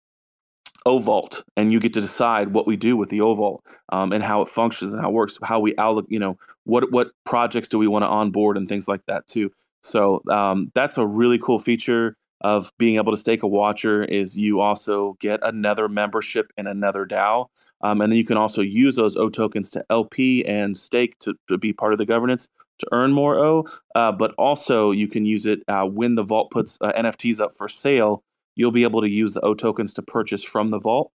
Vault, 0.96 1.44
and 1.58 1.70
you 1.70 1.78
get 1.78 1.92
to 1.92 2.00
decide 2.00 2.54
what 2.54 2.66
we 2.66 2.74
do 2.76 2.96
with 2.96 3.10
the 3.10 3.20
O 3.20 3.34
Vault 3.34 3.62
um, 3.90 4.12
and 4.12 4.24
how 4.24 4.40
it 4.40 4.48
functions 4.48 4.94
and 4.94 5.02
how 5.02 5.10
it 5.10 5.12
works, 5.12 5.38
how 5.42 5.60
we 5.60 5.74
alloc, 5.74 6.06
you 6.08 6.18
know, 6.18 6.38
what 6.64 6.90
what 6.90 7.10
projects 7.24 7.68
do 7.68 7.76
we 7.76 7.86
want 7.86 8.04
to 8.04 8.08
onboard 8.08 8.56
and 8.56 8.66
things 8.66 8.88
like 8.88 9.04
that 9.06 9.26
too. 9.26 9.50
So 9.82 10.22
um, 10.30 10.72
that's 10.74 10.96
a 10.96 11.06
really 11.06 11.38
cool 11.38 11.58
feature 11.58 12.16
of 12.42 12.72
being 12.78 12.96
able 12.96 13.12
to 13.12 13.18
stake 13.18 13.42
a 13.42 13.48
watcher 13.48 14.04
is 14.04 14.38
you 14.38 14.60
also 14.60 15.16
get 15.20 15.40
another 15.42 15.88
membership 15.88 16.52
in 16.56 16.66
another 16.66 17.04
DAO. 17.04 17.46
Um, 17.80 18.00
and 18.00 18.12
then 18.12 18.16
you 18.16 18.24
can 18.24 18.36
also 18.36 18.62
use 18.62 18.96
those 18.96 19.16
O 19.16 19.28
tokens 19.28 19.70
to 19.70 19.84
LP 19.90 20.44
and 20.46 20.76
stake 20.76 21.18
to, 21.20 21.34
to 21.48 21.58
be 21.58 21.72
part 21.72 21.92
of 21.92 21.98
the 21.98 22.06
governance 22.06 22.48
to 22.78 22.86
earn 22.92 23.12
more 23.12 23.38
O. 23.38 23.66
Uh, 23.94 24.12
but 24.12 24.34
also 24.38 24.90
you 24.92 25.08
can 25.08 25.24
use 25.24 25.46
it 25.46 25.62
uh, 25.68 25.84
when 25.84 26.14
the 26.14 26.22
vault 26.22 26.50
puts 26.50 26.78
uh, 26.80 26.92
NFTs 26.92 27.40
up 27.40 27.54
for 27.56 27.68
sale 27.68 28.22
you'll 28.58 28.72
be 28.72 28.82
able 28.82 29.00
to 29.00 29.08
use 29.08 29.32
the 29.32 29.40
O 29.40 29.54
tokens 29.54 29.94
to 29.94 30.02
purchase 30.02 30.42
from 30.42 30.70
the 30.70 30.80
vault. 30.80 31.12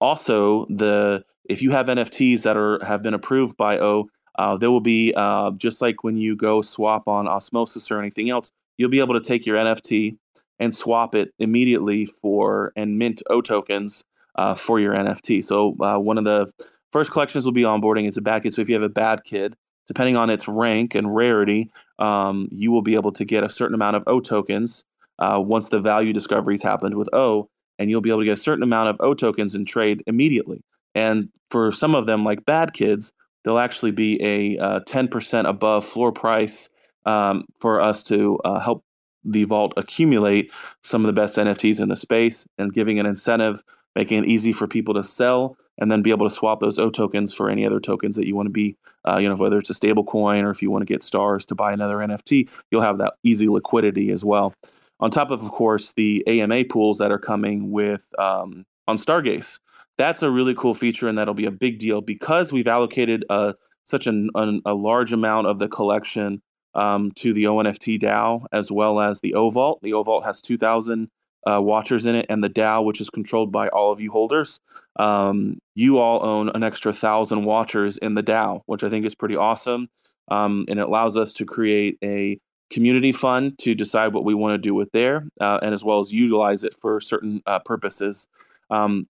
Also, 0.00 0.66
the 0.70 1.22
if 1.44 1.62
you 1.62 1.70
have 1.70 1.86
NFTs 1.86 2.42
that 2.42 2.56
are 2.56 2.84
have 2.84 3.02
been 3.02 3.14
approved 3.14 3.56
by 3.56 3.78
O, 3.78 4.08
uh, 4.38 4.56
there 4.56 4.70
will 4.70 4.80
be 4.80 5.12
uh, 5.16 5.52
just 5.52 5.80
like 5.80 6.02
when 6.02 6.16
you 6.16 6.34
go 6.34 6.62
swap 6.62 7.06
on 7.06 7.28
Osmosis 7.28 7.90
or 7.90 8.00
anything 8.00 8.30
else, 8.30 8.50
you'll 8.78 8.90
be 8.90 9.00
able 9.00 9.14
to 9.14 9.20
take 9.20 9.46
your 9.46 9.56
NFT 9.56 10.16
and 10.58 10.74
swap 10.74 11.14
it 11.14 11.32
immediately 11.38 12.06
for 12.06 12.72
and 12.74 12.98
mint 12.98 13.22
O 13.28 13.40
tokens 13.40 14.04
uh, 14.36 14.54
for 14.54 14.80
your 14.80 14.94
NFT. 14.94 15.44
So 15.44 15.76
uh, 15.80 15.98
one 15.98 16.16
of 16.16 16.24
the 16.24 16.50
first 16.90 17.10
collections 17.10 17.44
will 17.44 17.52
be 17.52 17.62
onboarding 17.62 18.08
is 18.08 18.16
a 18.16 18.22
bad 18.22 18.44
kid. 18.44 18.54
So 18.54 18.62
if 18.62 18.68
you 18.68 18.74
have 18.74 18.82
a 18.82 18.88
bad 18.88 19.24
kid, 19.24 19.54
depending 19.86 20.16
on 20.16 20.30
its 20.30 20.48
rank 20.48 20.94
and 20.94 21.14
rarity, 21.14 21.70
um, 21.98 22.48
you 22.50 22.70
will 22.70 22.82
be 22.82 22.94
able 22.94 23.12
to 23.12 23.24
get 23.24 23.44
a 23.44 23.48
certain 23.48 23.74
amount 23.74 23.96
of 23.96 24.04
O 24.06 24.20
tokens 24.20 24.84
uh, 25.18 25.40
once 25.44 25.68
the 25.68 25.80
value 25.80 26.12
discoveries 26.12 26.62
happened 26.62 26.94
with 26.94 27.08
O, 27.12 27.48
and 27.78 27.90
you'll 27.90 28.00
be 28.00 28.10
able 28.10 28.20
to 28.20 28.24
get 28.24 28.38
a 28.38 28.42
certain 28.42 28.62
amount 28.62 28.88
of 28.88 28.96
O 29.00 29.14
tokens 29.14 29.54
and 29.54 29.66
trade 29.66 30.02
immediately. 30.06 30.62
And 30.94 31.28
for 31.50 31.72
some 31.72 31.94
of 31.94 32.06
them, 32.06 32.24
like 32.24 32.44
bad 32.44 32.72
kids, 32.72 33.12
they'll 33.44 33.58
actually 33.58 33.92
be 33.92 34.22
a 34.22 34.58
uh, 34.58 34.80
10% 34.80 35.48
above 35.48 35.84
floor 35.84 36.12
price 36.12 36.68
um, 37.06 37.44
for 37.60 37.80
us 37.80 38.02
to 38.04 38.38
uh, 38.44 38.58
help 38.58 38.84
the 39.24 39.44
vault 39.44 39.72
accumulate 39.76 40.50
some 40.82 41.04
of 41.04 41.06
the 41.06 41.18
best 41.20 41.36
NFTs 41.36 41.80
in 41.80 41.88
the 41.88 41.96
space 41.96 42.46
and 42.58 42.72
giving 42.72 42.98
an 42.98 43.06
incentive, 43.06 43.62
making 43.96 44.24
it 44.24 44.28
easy 44.28 44.52
for 44.52 44.66
people 44.66 44.94
to 44.94 45.02
sell 45.02 45.56
and 45.80 45.92
then 45.92 46.02
be 46.02 46.10
able 46.10 46.28
to 46.28 46.34
swap 46.34 46.60
those 46.60 46.78
O 46.78 46.90
tokens 46.90 47.32
for 47.32 47.48
any 47.48 47.64
other 47.64 47.78
tokens 47.78 48.16
that 48.16 48.26
you 48.26 48.34
want 48.34 48.46
to 48.46 48.52
be, 48.52 48.76
uh, 49.08 49.18
you 49.18 49.28
know, 49.28 49.36
whether 49.36 49.58
it's 49.58 49.70
a 49.70 49.74
stable 49.74 50.04
coin 50.04 50.44
or 50.44 50.50
if 50.50 50.60
you 50.60 50.70
want 50.70 50.82
to 50.82 50.92
get 50.92 51.02
stars 51.02 51.46
to 51.46 51.54
buy 51.54 51.72
another 51.72 51.96
NFT, 51.96 52.50
you'll 52.70 52.82
have 52.82 52.98
that 52.98 53.14
easy 53.22 53.48
liquidity 53.48 54.10
as 54.10 54.24
well 54.24 54.52
on 55.00 55.10
top 55.10 55.30
of, 55.30 55.42
of 55.42 55.50
course, 55.50 55.92
the 55.94 56.26
AMA 56.26 56.64
pools 56.64 56.98
that 56.98 57.12
are 57.12 57.18
coming 57.18 57.70
with 57.70 58.08
um, 58.18 58.64
on 58.86 58.96
Stargaze. 58.96 59.58
That's 59.96 60.22
a 60.22 60.30
really 60.30 60.54
cool 60.54 60.74
feature, 60.74 61.08
and 61.08 61.18
that'll 61.18 61.34
be 61.34 61.46
a 61.46 61.50
big 61.50 61.78
deal 61.78 62.00
because 62.00 62.52
we've 62.52 62.68
allocated 62.68 63.24
uh, 63.30 63.54
such 63.84 64.06
an, 64.06 64.30
an, 64.34 64.60
a 64.64 64.74
large 64.74 65.12
amount 65.12 65.46
of 65.46 65.58
the 65.58 65.68
collection 65.68 66.40
um, 66.74 67.10
to 67.16 67.32
the 67.32 67.44
ONFT 67.44 68.00
DAO 68.00 68.44
as 68.52 68.70
well 68.70 69.00
as 69.00 69.20
the 69.20 69.32
OVault. 69.32 69.80
The 69.82 69.92
OVault 69.92 70.24
has 70.24 70.40
2,000 70.40 71.10
uh, 71.48 71.60
watchers 71.60 72.06
in 72.06 72.14
it, 72.14 72.26
and 72.28 72.42
the 72.42 72.50
DAO, 72.50 72.84
which 72.84 73.00
is 73.00 73.10
controlled 73.10 73.50
by 73.50 73.68
all 73.68 73.90
of 73.90 74.00
you 74.00 74.10
holders, 74.10 74.60
um, 74.98 75.58
you 75.74 75.98
all 75.98 76.24
own 76.24 76.50
an 76.50 76.62
extra 76.62 76.92
thousand 76.92 77.44
watchers 77.44 77.96
in 77.98 78.14
the 78.14 78.22
DAO, 78.22 78.62
which 78.66 78.84
I 78.84 78.90
think 78.90 79.06
is 79.06 79.14
pretty 79.14 79.36
awesome. 79.36 79.88
Um, 80.30 80.66
and 80.68 80.78
it 80.78 80.86
allows 80.86 81.16
us 81.16 81.32
to 81.34 81.46
create 81.46 81.96
a 82.04 82.38
community 82.70 83.12
fund 83.12 83.58
to 83.58 83.74
decide 83.74 84.14
what 84.14 84.24
we 84.24 84.34
want 84.34 84.54
to 84.54 84.58
do 84.58 84.74
with 84.74 84.90
there, 84.92 85.26
uh, 85.40 85.58
and 85.62 85.74
as 85.74 85.84
well 85.84 86.00
as 86.00 86.12
utilize 86.12 86.64
it 86.64 86.74
for 86.74 87.00
certain 87.00 87.42
uh, 87.46 87.58
purposes. 87.60 88.28
Um, 88.70 89.06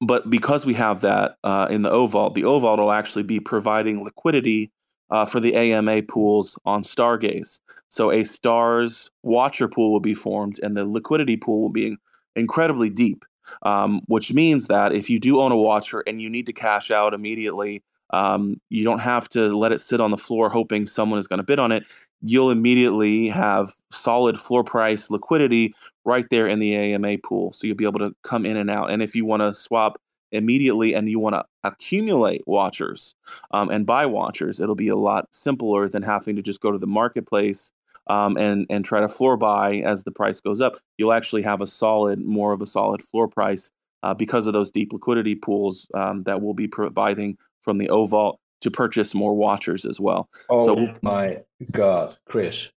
but 0.00 0.28
because 0.28 0.66
we 0.66 0.74
have 0.74 1.00
that 1.00 1.36
uh, 1.44 1.68
in 1.70 1.82
the 1.82 1.90
O 1.90 2.06
Vault, 2.06 2.34
the 2.34 2.44
O 2.44 2.58
Vault 2.58 2.78
will 2.78 2.92
actually 2.92 3.22
be 3.22 3.40
providing 3.40 4.04
liquidity 4.04 4.70
uh, 5.10 5.24
for 5.24 5.40
the 5.40 5.54
AMA 5.54 6.02
pools 6.02 6.58
on 6.66 6.82
Stargaze. 6.82 7.60
So 7.88 8.10
a 8.10 8.24
Stars 8.24 9.10
Watcher 9.22 9.68
pool 9.68 9.92
will 9.92 10.00
be 10.00 10.14
formed, 10.14 10.60
and 10.62 10.76
the 10.76 10.84
liquidity 10.84 11.36
pool 11.36 11.62
will 11.62 11.70
be 11.70 11.96
incredibly 12.34 12.90
deep. 12.90 13.24
Um, 13.62 14.00
which 14.06 14.32
means 14.32 14.66
that 14.66 14.92
if 14.92 15.08
you 15.08 15.20
do 15.20 15.40
own 15.40 15.52
a 15.52 15.56
watcher 15.56 16.02
and 16.08 16.20
you 16.20 16.28
need 16.28 16.46
to 16.46 16.52
cash 16.52 16.90
out 16.90 17.14
immediately, 17.14 17.80
um, 18.10 18.60
you 18.70 18.84
don't 18.84 19.00
have 19.00 19.28
to 19.28 19.56
let 19.56 19.72
it 19.72 19.80
sit 19.80 20.00
on 20.00 20.10
the 20.10 20.16
floor 20.16 20.48
hoping 20.48 20.86
someone 20.86 21.18
is 21.18 21.26
going 21.26 21.38
to 21.38 21.44
bid 21.44 21.58
on 21.58 21.72
it 21.72 21.84
you'll 22.22 22.50
immediately 22.50 23.28
have 23.28 23.72
solid 23.92 24.38
floor 24.38 24.64
price 24.64 25.10
liquidity 25.10 25.74
right 26.04 26.26
there 26.30 26.46
in 26.46 26.58
the 26.58 26.74
AMA 26.74 27.18
pool. 27.18 27.52
So 27.52 27.66
you'll 27.66 27.76
be 27.76 27.84
able 27.84 28.00
to 28.00 28.14
come 28.22 28.46
in 28.46 28.56
and 28.56 28.70
out. 28.70 28.90
And 28.90 29.02
if 29.02 29.14
you 29.14 29.24
want 29.24 29.42
to 29.42 29.52
swap 29.52 30.00
immediately 30.32 30.94
and 30.94 31.08
you 31.08 31.18
want 31.18 31.34
to 31.34 31.44
accumulate 31.64 32.42
watchers 32.46 33.14
um, 33.52 33.70
and 33.70 33.86
buy 33.86 34.06
watchers, 34.06 34.60
it'll 34.60 34.74
be 34.74 34.88
a 34.88 34.96
lot 34.96 35.28
simpler 35.32 35.88
than 35.88 36.02
having 36.02 36.36
to 36.36 36.42
just 36.42 36.60
go 36.60 36.72
to 36.72 36.78
the 36.78 36.86
marketplace 36.86 37.72
um, 38.08 38.36
and 38.36 38.66
and 38.70 38.84
try 38.84 39.00
to 39.00 39.08
floor 39.08 39.36
buy 39.36 39.76
as 39.78 40.04
the 40.04 40.12
price 40.12 40.40
goes 40.40 40.60
up. 40.60 40.76
You'll 40.96 41.12
actually 41.12 41.42
have 41.42 41.60
a 41.60 41.66
solid, 41.66 42.20
more 42.20 42.52
of 42.52 42.62
a 42.62 42.66
solid 42.66 43.02
floor 43.02 43.26
price 43.26 43.70
uh, 44.04 44.14
because 44.14 44.46
of 44.46 44.52
those 44.52 44.70
deep 44.70 44.92
liquidity 44.92 45.34
pools 45.34 45.88
um, 45.94 46.22
that 46.22 46.40
we'll 46.40 46.54
be 46.54 46.68
providing 46.68 47.36
from 47.66 47.76
the 47.78 47.90
O 47.90 48.06
Vault 48.06 48.38
to 48.62 48.70
purchase 48.70 49.14
more 49.14 49.34
watchers 49.34 49.84
as 49.84 50.00
well. 50.00 50.30
Oh 50.48 50.64
so, 50.66 50.88
my 51.02 51.42
god, 51.72 52.16
Chris. 52.24 52.70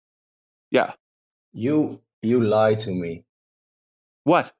Yeah. 0.73 0.95
You 1.53 2.01
you 2.23 2.43
lie 2.43 2.75
to 2.75 2.91
me. 2.91 3.23
What? 4.25 4.51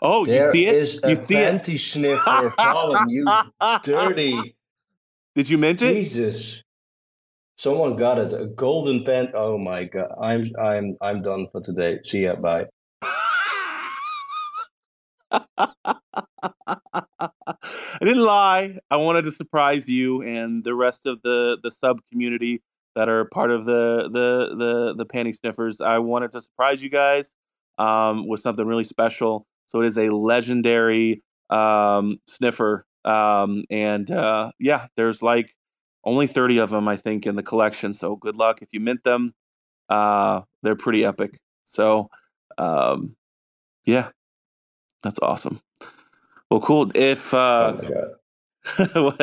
Oh, 0.00 0.24
there 0.24 0.46
you 0.46 0.52
see 0.52 0.66
it? 0.66 0.74
Is 0.76 0.94
you 1.04 1.12
a 1.12 1.16
see 1.16 1.34
panty 1.34 1.74
it? 1.74 1.78
sniffer 1.78 2.50
fallen, 2.56 3.10
you 3.10 3.26
dirty. 3.82 4.56
Did 5.34 5.48
you 5.48 5.58
mint 5.58 5.82
it? 5.82 5.92
Jesus. 5.92 6.62
Someone 7.56 7.96
got 7.96 8.18
it. 8.18 8.32
A 8.32 8.46
golden 8.46 9.04
pen. 9.04 9.32
Oh 9.34 9.58
my 9.58 9.84
god. 9.84 10.14
I'm 10.22 10.52
I'm 10.60 10.96
I'm 11.00 11.22
done 11.22 11.48
for 11.50 11.60
today. 11.60 11.98
See 12.02 12.22
ya. 12.22 12.36
Bye. 12.36 12.68
I 18.00 18.04
didn't 18.04 18.24
lie. 18.24 18.78
I 18.90 18.96
wanted 18.96 19.22
to 19.24 19.32
surprise 19.32 19.88
you 19.88 20.22
and 20.22 20.62
the 20.62 20.74
rest 20.74 21.06
of 21.06 21.20
the 21.22 21.58
the 21.62 21.70
sub 21.70 22.00
community 22.10 22.62
that 22.94 23.08
are 23.08 23.24
part 23.26 23.50
of 23.50 23.64
the 23.64 24.04
the 24.04 24.54
the 24.56 24.94
the 24.94 25.06
panty 25.06 25.34
sniffers. 25.34 25.80
I 25.80 25.98
wanted 25.98 26.30
to 26.32 26.40
surprise 26.40 26.82
you 26.82 26.90
guys 26.90 27.32
um, 27.78 28.28
with 28.28 28.40
something 28.40 28.66
really 28.66 28.84
special. 28.84 29.46
So 29.66 29.80
it 29.82 29.86
is 29.86 29.98
a 29.98 30.10
legendary 30.10 31.22
um, 31.50 32.18
sniffer, 32.28 32.86
um, 33.04 33.64
and 33.70 34.10
uh, 34.10 34.52
yeah, 34.58 34.86
there's 34.96 35.22
like 35.22 35.54
only 36.04 36.26
30 36.26 36.58
of 36.58 36.70
them, 36.70 36.88
I 36.88 36.96
think, 36.96 37.26
in 37.26 37.36
the 37.36 37.42
collection. 37.42 37.92
So 37.92 38.16
good 38.16 38.36
luck 38.36 38.62
if 38.62 38.68
you 38.72 38.80
mint 38.80 39.02
them. 39.04 39.34
Uh, 39.88 40.42
they're 40.62 40.76
pretty 40.76 41.04
epic. 41.04 41.38
So 41.64 42.10
um, 42.58 43.16
yeah, 43.84 44.10
that's 45.02 45.18
awesome. 45.20 45.60
Well, 46.50 46.60
cool. 46.60 46.90
If 46.94 47.34
uh, 47.34 47.76
oh, 48.78 48.78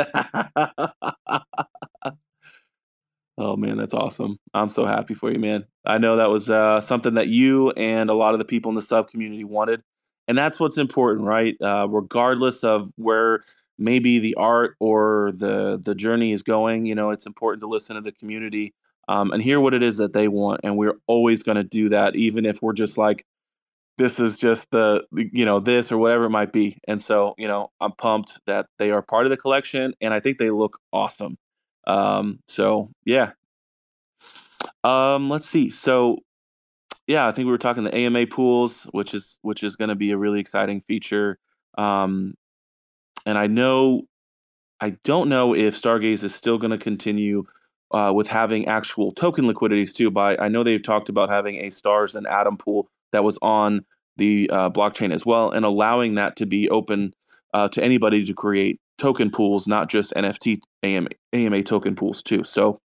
oh 3.38 3.56
man, 3.56 3.78
that's 3.78 3.94
awesome. 3.94 4.38
I'm 4.54 4.70
so 4.70 4.86
happy 4.86 5.16
for 5.16 5.32
you, 5.32 5.40
man. 5.40 5.66
I 5.86 5.98
know 5.98 6.18
that 6.18 6.30
was 6.30 6.50
uh, 6.50 6.82
something 6.82 7.16
that 7.16 7.28
you 7.28 7.72
and 7.72 8.10
a 8.10 8.14
lot 8.14 8.34
of 8.34 8.40
the 8.40 8.46
people 8.46 8.70
in 8.70 8.76
the 8.76 8.82
sub 8.82 9.10
community 9.10 9.44
wanted, 9.44 9.82
and 10.28 10.38
that's 10.38 10.60
what's 10.60 10.78
important, 10.78 11.26
right? 11.26 11.56
Uh, 11.60 11.88
regardless 11.90 12.64
of 12.64 12.92
where 12.96 13.44
maybe 13.80 14.20
the 14.20 14.36
art 14.36 14.76
or 14.80 15.32
the 15.36 15.82
the 15.84 15.96
journey 15.96 16.32
is 16.32 16.44
going, 16.44 16.86
you 16.86 16.94
know, 16.94 17.10
it's 17.10 17.26
important 17.26 17.62
to 17.62 17.68
listen 17.68 17.96
to 17.96 18.02
the 18.02 18.12
community 18.12 18.76
um, 19.08 19.32
and 19.32 19.42
hear 19.42 19.60
what 19.60 19.74
it 19.74 19.82
is 19.82 19.98
that 19.98 20.14
they 20.14 20.28
want, 20.28 20.62
and 20.64 20.78
we're 20.78 21.00
always 21.08 21.42
going 21.42 21.58
to 21.58 21.64
do 21.64 21.90
that, 21.90 22.16
even 22.16 22.46
if 22.46 22.62
we're 22.62 22.74
just 22.74 23.00
like 23.00 23.26
this 23.98 24.20
is 24.20 24.38
just 24.38 24.70
the 24.72 25.06
you 25.12 25.46
know 25.46 25.60
this 25.60 25.92
or 25.92 25.98
whatever 25.98 26.26
it 26.26 26.30
might 26.30 26.54
be. 26.54 26.78
And 26.88 27.02
so 27.02 27.36
you 27.38 27.48
know 27.48 27.72
i'm 27.82 27.94
pumped 27.94 28.40
that 28.46 28.68
they 28.78 28.92
are 28.92 29.02
part 29.02 29.26
of 29.26 29.30
the 29.30 29.38
collection 29.38 29.94
and 30.02 30.14
i 30.14 30.20
think 30.20 30.38
they 30.38 30.50
look 30.50 30.80
awesome. 30.92 31.38
Um 31.88 32.40
so 32.48 32.90
yeah. 33.06 33.32
Um 34.84 35.30
let's 35.30 35.48
see. 35.48 35.70
So 35.70 36.20
yeah 37.08 37.28
i 37.28 37.32
think 37.32 37.46
we 37.46 37.52
were 37.52 37.58
talking 37.58 37.84
the 37.84 37.96
ama 37.96 38.26
pools 38.26 38.88
which 38.92 39.14
is 39.14 39.38
which 39.44 39.64
is 39.64 39.76
going 39.76 39.90
to 39.90 39.96
be 39.96 40.12
a 40.12 40.18
really 40.18 40.40
exciting 40.40 40.82
feature. 40.82 41.38
Um 41.78 42.36
and 43.26 43.38
i 43.38 43.48
know 43.48 44.04
i 44.82 44.92
don't 45.04 45.30
know 45.30 45.56
if 45.56 45.80
stargaze 45.80 46.24
is 46.24 46.34
still 46.34 46.58
going 46.58 46.72
to 46.72 46.78
continue 46.78 47.44
uh, 47.92 48.12
with 48.14 48.28
having 48.28 48.68
actual 48.68 49.12
token 49.12 49.48
liquidities 49.48 49.94
too 49.94 50.12
by 50.12 50.36
i 50.38 50.48
know 50.48 50.64
they've 50.64 50.84
talked 50.84 51.10
about 51.10 51.30
having 51.30 51.58
a 51.58 51.70
stars 51.70 52.16
and 52.16 52.28
atom 52.28 52.58
pool 52.58 52.90
that 53.16 53.24
was 53.24 53.40
on 53.42 53.86
the 54.18 54.50
uh, 54.52 54.70
blockchain 54.70 55.14
as 55.14 55.26
well, 55.26 55.52
and 55.52 55.66
allowing 55.66 56.16
that 56.16 56.36
to 56.38 56.46
be 56.46 56.70
open 56.70 57.14
uh, 57.54 57.68
to 57.70 57.84
anybody 57.84 58.26
to 58.26 58.34
create 58.34 58.80
token 58.98 59.30
pools, 59.30 59.68
not 59.68 59.90
just 59.90 60.14
NFT 60.14 60.60
AMA, 60.84 61.10
AMA 61.34 61.64
token 61.64 61.96
pools 61.96 62.22
too. 62.24 62.44
So, 62.44 62.80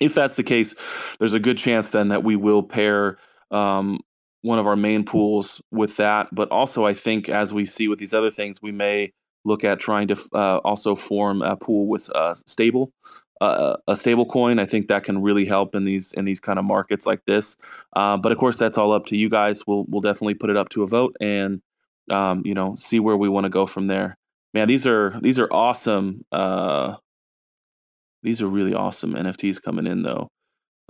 if 0.00 0.14
that's 0.14 0.34
the 0.34 0.42
case, 0.42 0.74
there's 1.18 1.34
a 1.34 1.40
good 1.40 1.58
chance 1.58 1.90
then 1.90 2.08
that 2.08 2.24
we 2.24 2.36
will 2.36 2.62
pair 2.62 3.18
um, 3.50 4.00
one 4.42 4.58
of 4.58 4.66
our 4.66 4.76
main 4.76 5.04
pools 5.04 5.60
with 5.70 5.96
that. 5.96 6.28
But 6.32 6.50
also, 6.50 6.86
I 6.86 6.94
think 6.94 7.28
as 7.28 7.52
we 7.52 7.64
see 7.64 7.88
with 7.88 7.98
these 7.98 8.14
other 8.14 8.30
things, 8.30 8.60
we 8.62 8.72
may 8.72 9.12
look 9.44 9.64
at 9.64 9.80
trying 9.80 10.08
to 10.08 10.16
uh, 10.34 10.58
also 10.58 10.94
form 10.94 11.42
a 11.42 11.56
pool 11.56 11.88
with 11.88 12.08
uh, 12.14 12.34
stable 12.34 12.92
uh, 13.42 13.76
a 13.88 13.96
stable 13.96 14.24
coin. 14.24 14.60
I 14.60 14.66
think 14.66 14.86
that 14.86 15.02
can 15.02 15.20
really 15.20 15.44
help 15.44 15.74
in 15.74 15.84
these 15.84 16.12
in 16.12 16.24
these 16.24 16.38
kind 16.38 16.60
of 16.60 16.64
markets 16.64 17.06
like 17.06 17.24
this. 17.26 17.56
Uh, 17.94 18.16
but 18.16 18.30
of 18.30 18.38
course, 18.38 18.56
that's 18.56 18.78
all 18.78 18.92
up 18.92 19.06
to 19.06 19.16
you 19.16 19.28
guys. 19.28 19.66
We'll 19.66 19.84
we'll 19.88 20.00
definitely 20.00 20.34
put 20.34 20.48
it 20.48 20.56
up 20.56 20.68
to 20.70 20.84
a 20.84 20.86
vote 20.86 21.16
and 21.20 21.60
um, 22.08 22.42
you 22.44 22.54
know 22.54 22.76
see 22.76 23.00
where 23.00 23.16
we 23.16 23.28
want 23.28 23.44
to 23.44 23.50
go 23.50 23.66
from 23.66 23.88
there. 23.88 24.16
Man, 24.54 24.68
these 24.68 24.86
are 24.86 25.18
these 25.22 25.40
are 25.40 25.52
awesome. 25.52 26.24
Uh, 26.30 26.96
these 28.22 28.40
are 28.40 28.46
really 28.46 28.74
awesome 28.74 29.14
NFTs 29.14 29.60
coming 29.60 29.88
in 29.88 30.02
though. 30.02 30.28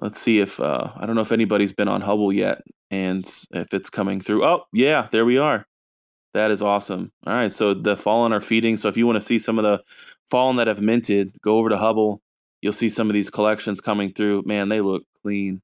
Let's 0.03 0.21
see 0.21 0.41
if 0.41 0.61
uh, 0.61 0.93
I 0.95 1.07
don't 1.07 1.15
know 1.15 1.23
if 1.23 1.33
anybody's 1.33 1.73
been 1.73 1.88
on 1.88 2.03
Hubble 2.03 2.35
yet 2.35 2.61
and 2.91 3.27
if 3.53 3.73
it's 3.73 3.88
coming 3.88 4.21
through. 4.21 4.45
Oh 4.45 4.65
yeah, 4.75 5.09
there 5.11 5.25
we 5.25 5.38
are. 5.38 5.65
That 6.35 6.51
is 6.51 6.62
awesome. 6.62 7.12
All 7.27 7.35
right, 7.35 7.53
so 7.53 7.75
the 7.75 7.97
fallen 7.97 8.33
are 8.33 8.40
feeding. 8.40 8.77
So 8.77 8.88
if 8.88 8.97
you 8.97 9.07
want 9.07 9.21
to 9.21 9.27
see 9.27 9.38
some 9.38 9.59
of 9.59 9.64
the 9.64 9.83
fallen 10.31 10.57
that 10.57 10.66
have 10.66 10.81
minted, 10.81 11.35
go 11.42 11.59
over 11.59 11.68
to 11.68 11.77
Hubble 11.77 12.23
you'll 12.62 12.73
see 12.73 12.88
some 12.88 13.11
of 13.11 13.14
these 13.14 13.29
collections 13.29 13.81
coming 13.81 14.12
through. 14.14 14.45
Man, 14.47 14.71
they 14.71 14.81
look 14.81 15.03
clean. 15.21 15.61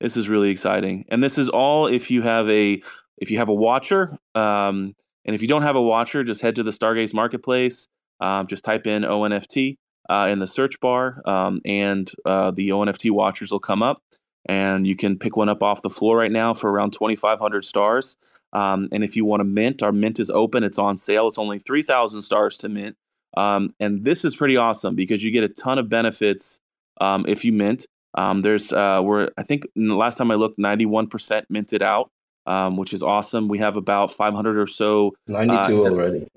This 0.00 0.16
is 0.16 0.28
really 0.28 0.50
exciting, 0.50 1.06
and 1.08 1.22
this 1.22 1.38
is 1.38 1.48
all 1.48 1.86
if 1.86 2.10
you 2.10 2.22
have 2.22 2.50
a 2.50 2.82
if 3.16 3.30
you 3.30 3.38
have 3.38 3.48
a 3.48 3.54
watcher. 3.54 4.18
Um, 4.34 4.94
and 5.24 5.36
if 5.36 5.40
you 5.40 5.46
don't 5.48 5.62
have 5.62 5.76
a 5.76 5.82
watcher, 5.82 6.24
just 6.24 6.42
head 6.42 6.56
to 6.56 6.64
the 6.64 6.72
Stargaze 6.72 7.14
Marketplace. 7.14 7.86
Um, 8.20 8.48
just 8.48 8.64
type 8.64 8.86
in 8.86 9.02
ONFT 9.02 9.78
uh, 10.10 10.28
in 10.30 10.40
the 10.40 10.46
search 10.46 10.78
bar, 10.80 11.22
um, 11.24 11.60
and 11.64 12.10
uh, 12.26 12.50
the 12.50 12.70
ONFT 12.70 13.12
watchers 13.12 13.52
will 13.52 13.60
come 13.60 13.82
up, 13.82 14.02
and 14.46 14.86
you 14.86 14.96
can 14.96 15.18
pick 15.18 15.36
one 15.36 15.48
up 15.48 15.62
off 15.62 15.82
the 15.82 15.90
floor 15.90 16.16
right 16.16 16.32
now 16.32 16.52
for 16.52 16.70
around 16.70 16.92
2,500 16.92 17.64
stars. 17.64 18.16
Um, 18.52 18.88
and 18.92 19.02
if 19.02 19.16
you 19.16 19.24
want 19.24 19.40
to 19.40 19.44
mint, 19.44 19.82
our 19.82 19.92
mint 19.92 20.20
is 20.20 20.30
open. 20.30 20.64
It's 20.64 20.78
on 20.78 20.96
sale. 20.96 21.28
It's 21.28 21.38
only 21.38 21.58
3,000 21.58 22.22
stars 22.22 22.56
to 22.58 22.68
mint. 22.68 22.96
Um, 23.36 23.74
and 23.80 24.04
this 24.04 24.24
is 24.24 24.36
pretty 24.36 24.56
awesome 24.56 24.94
because 24.94 25.24
you 25.24 25.30
get 25.30 25.44
a 25.44 25.48
ton 25.48 25.78
of 25.78 25.88
benefits 25.88 26.60
um, 27.00 27.24
if 27.26 27.44
you 27.44 27.52
mint. 27.52 27.86
Um, 28.14 28.42
there's 28.42 28.72
uh, 28.72 29.00
we're 29.02 29.30
I 29.38 29.42
think 29.42 29.66
the 29.74 29.94
last 29.94 30.18
time 30.18 30.30
I 30.30 30.34
looked, 30.34 30.58
91% 30.58 31.44
minted 31.48 31.82
out, 31.82 32.10
um, 32.46 32.76
which 32.76 32.92
is 32.92 33.02
awesome. 33.02 33.48
We 33.48 33.58
have 33.58 33.76
about 33.78 34.12
500 34.12 34.58
or 34.58 34.66
so. 34.66 35.14
92 35.28 35.56
uh, 35.56 35.90
already. 35.90 36.28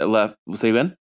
Left. 0.00 0.36
Say 0.54 0.70
then? 0.70 0.96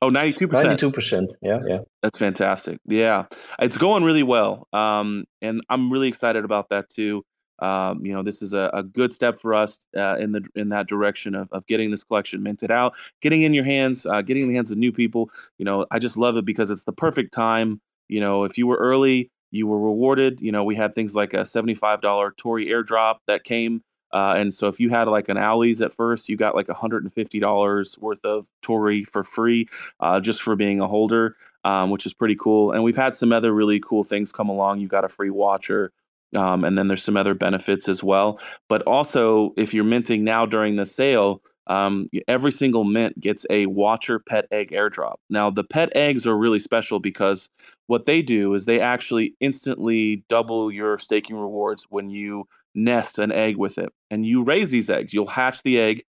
Oh, 0.00 0.10
92%. 0.10 0.48
92%. 0.50 1.28
Yeah, 1.42 1.60
yeah. 1.64 1.78
That's 2.02 2.18
fantastic. 2.18 2.80
Yeah. 2.86 3.26
It's 3.60 3.78
going 3.78 4.02
really 4.02 4.24
well. 4.24 4.66
Um, 4.72 5.24
and 5.40 5.60
I'm 5.68 5.92
really 5.92 6.08
excited 6.08 6.44
about 6.44 6.70
that 6.70 6.88
too. 6.88 7.22
Um, 7.58 8.04
you 8.04 8.12
know, 8.12 8.22
this 8.22 8.42
is 8.42 8.54
a, 8.54 8.70
a 8.72 8.82
good 8.82 9.12
step 9.12 9.38
for 9.38 9.54
us 9.54 9.86
uh, 9.96 10.16
in 10.16 10.32
the 10.32 10.42
in 10.54 10.70
that 10.70 10.88
direction 10.88 11.34
of, 11.34 11.48
of 11.52 11.66
getting 11.66 11.90
this 11.90 12.02
collection 12.04 12.42
minted 12.42 12.70
out, 12.70 12.94
getting 13.20 13.42
in 13.42 13.54
your 13.54 13.64
hands, 13.64 14.06
uh, 14.06 14.22
getting 14.22 14.42
in 14.44 14.48
the 14.48 14.54
hands 14.54 14.70
of 14.70 14.78
new 14.78 14.92
people. 14.92 15.30
You 15.58 15.64
know, 15.64 15.86
I 15.90 15.98
just 15.98 16.16
love 16.16 16.36
it 16.36 16.44
because 16.44 16.70
it's 16.70 16.84
the 16.84 16.92
perfect 16.92 17.32
time. 17.32 17.80
You 18.08 18.20
know, 18.20 18.44
if 18.44 18.58
you 18.58 18.66
were 18.66 18.76
early, 18.76 19.30
you 19.50 19.66
were 19.66 19.78
rewarded. 19.78 20.40
You 20.40 20.52
know, 20.52 20.64
we 20.64 20.74
had 20.74 20.94
things 20.94 21.14
like 21.14 21.34
a 21.34 21.46
seventy-five 21.46 22.00
dollar 22.00 22.34
Tori 22.36 22.66
airdrop 22.66 23.16
that 23.26 23.44
came. 23.44 23.82
Uh, 24.12 24.34
and 24.36 24.52
so 24.52 24.68
if 24.68 24.78
you 24.78 24.90
had 24.90 25.08
like 25.08 25.28
an 25.28 25.38
Owleez 25.38 25.82
at 25.82 25.92
first, 25.92 26.28
you 26.28 26.36
got 26.36 26.54
like 26.54 26.66
$150 26.66 27.98
worth 27.98 28.24
of 28.24 28.46
Tory 28.60 29.04
for 29.04 29.24
free 29.24 29.66
uh, 30.00 30.20
just 30.20 30.42
for 30.42 30.54
being 30.54 30.80
a 30.80 30.86
holder, 30.86 31.34
um, 31.64 31.90
which 31.90 32.04
is 32.04 32.12
pretty 32.12 32.36
cool. 32.38 32.72
And 32.72 32.84
we've 32.84 32.96
had 32.96 33.14
some 33.14 33.32
other 33.32 33.52
really 33.54 33.80
cool 33.80 34.04
things 34.04 34.30
come 34.30 34.48
along. 34.48 34.80
You 34.80 34.88
got 34.88 35.04
a 35.04 35.08
free 35.08 35.30
watcher. 35.30 35.92
Um, 36.36 36.64
and 36.64 36.78
then 36.78 36.88
there's 36.88 37.04
some 37.04 37.16
other 37.16 37.34
benefits 37.34 37.88
as 37.88 38.02
well. 38.02 38.40
But 38.68 38.82
also, 38.82 39.52
if 39.56 39.74
you're 39.74 39.84
minting 39.84 40.24
now 40.24 40.46
during 40.46 40.76
the 40.76 40.86
sale, 40.86 41.42
um, 41.66 42.08
every 42.26 42.52
single 42.52 42.84
mint 42.84 43.20
gets 43.20 43.46
a 43.50 43.66
Watcher 43.66 44.18
Pet 44.18 44.46
Egg 44.50 44.70
airdrop. 44.70 45.16
Now, 45.30 45.50
the 45.50 45.64
pet 45.64 45.90
eggs 45.94 46.26
are 46.26 46.36
really 46.36 46.58
special 46.58 46.98
because 46.98 47.50
what 47.86 48.06
they 48.06 48.22
do 48.22 48.54
is 48.54 48.64
they 48.64 48.80
actually 48.80 49.34
instantly 49.40 50.24
double 50.28 50.72
your 50.72 50.98
staking 50.98 51.36
rewards 51.36 51.86
when 51.90 52.10
you 52.10 52.48
nest 52.74 53.18
an 53.18 53.30
egg 53.30 53.56
with 53.56 53.78
it. 53.78 53.92
And 54.10 54.26
you 54.26 54.42
raise 54.42 54.70
these 54.70 54.90
eggs. 54.90 55.12
You'll 55.12 55.26
hatch 55.26 55.62
the 55.62 55.78
egg, 55.78 56.04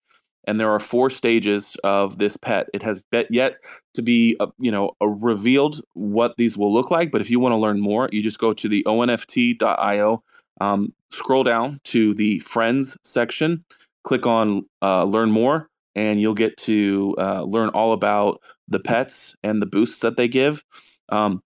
and 0.46 0.60
there 0.60 0.70
are 0.70 0.80
four 0.80 1.10
stages 1.10 1.78
of 1.84 2.18
this 2.18 2.38
pet. 2.38 2.68
It 2.74 2.84
has 2.84 3.04
yet 3.30 3.56
to 3.94 4.02
be, 4.02 4.36
uh, 4.40 4.48
you 4.60 4.72
know, 4.72 4.92
revealed 5.02 5.82
what 5.94 6.36
these 6.38 6.58
will 6.58 6.74
look 6.74 6.92
like. 6.92 7.12
But 7.12 7.22
if 7.22 7.30
you 7.30 7.40
want 7.40 7.54
to 7.54 7.58
learn 7.58 7.80
more, 7.80 8.10
you 8.12 8.22
just 8.22 8.40
go 8.40 8.54
to 8.54 8.68
the 8.68 8.84
onft.io, 8.84 10.24
um, 10.62 10.94
scroll 11.12 11.44
down 11.44 11.80
to 11.86 12.14
the 12.14 12.40
friends 12.40 12.98
section, 13.04 13.64
click 14.04 14.26
on 14.26 14.66
uh, 14.82 15.06
learn 15.06 15.32
more, 15.32 15.70
and 15.96 16.20
you'll 16.20 16.34
get 16.34 16.58
to 16.58 17.16
uh, 17.18 17.44
learn 17.44 17.70
all 17.70 17.94
about 17.94 18.42
the 18.68 18.80
pets 18.80 19.36
and 19.44 19.62
the 19.62 19.66
boosts 19.66 20.00
that 20.02 20.18
they 20.18 20.28
give, 20.28 20.64
um, 21.10 21.42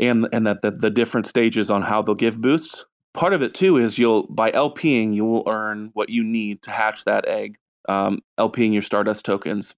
and 0.00 0.28
and 0.32 0.46
that 0.46 0.62
the, 0.62 0.70
the 0.70 0.90
different 0.90 1.26
stages 1.26 1.70
on 1.70 1.82
how 1.82 2.00
they'll 2.00 2.14
give 2.14 2.40
boosts 2.40 2.86
part 3.14 3.34
of 3.34 3.42
it 3.42 3.54
too 3.54 3.76
is 3.76 3.98
you'll 3.98 4.26
by 4.28 4.50
LPing 4.52 5.14
you 5.14 5.24
will 5.24 5.44
earn 5.46 5.90
what 5.92 6.08
you 6.08 6.24
need 6.24 6.62
to 6.62 6.70
hatch 6.70 7.04
that 7.04 7.26
egg 7.28 7.58
um, 7.88 8.20
LPing 8.38 8.72
your 8.72 8.82
Stardust 8.82 9.24
tokens 9.24 9.74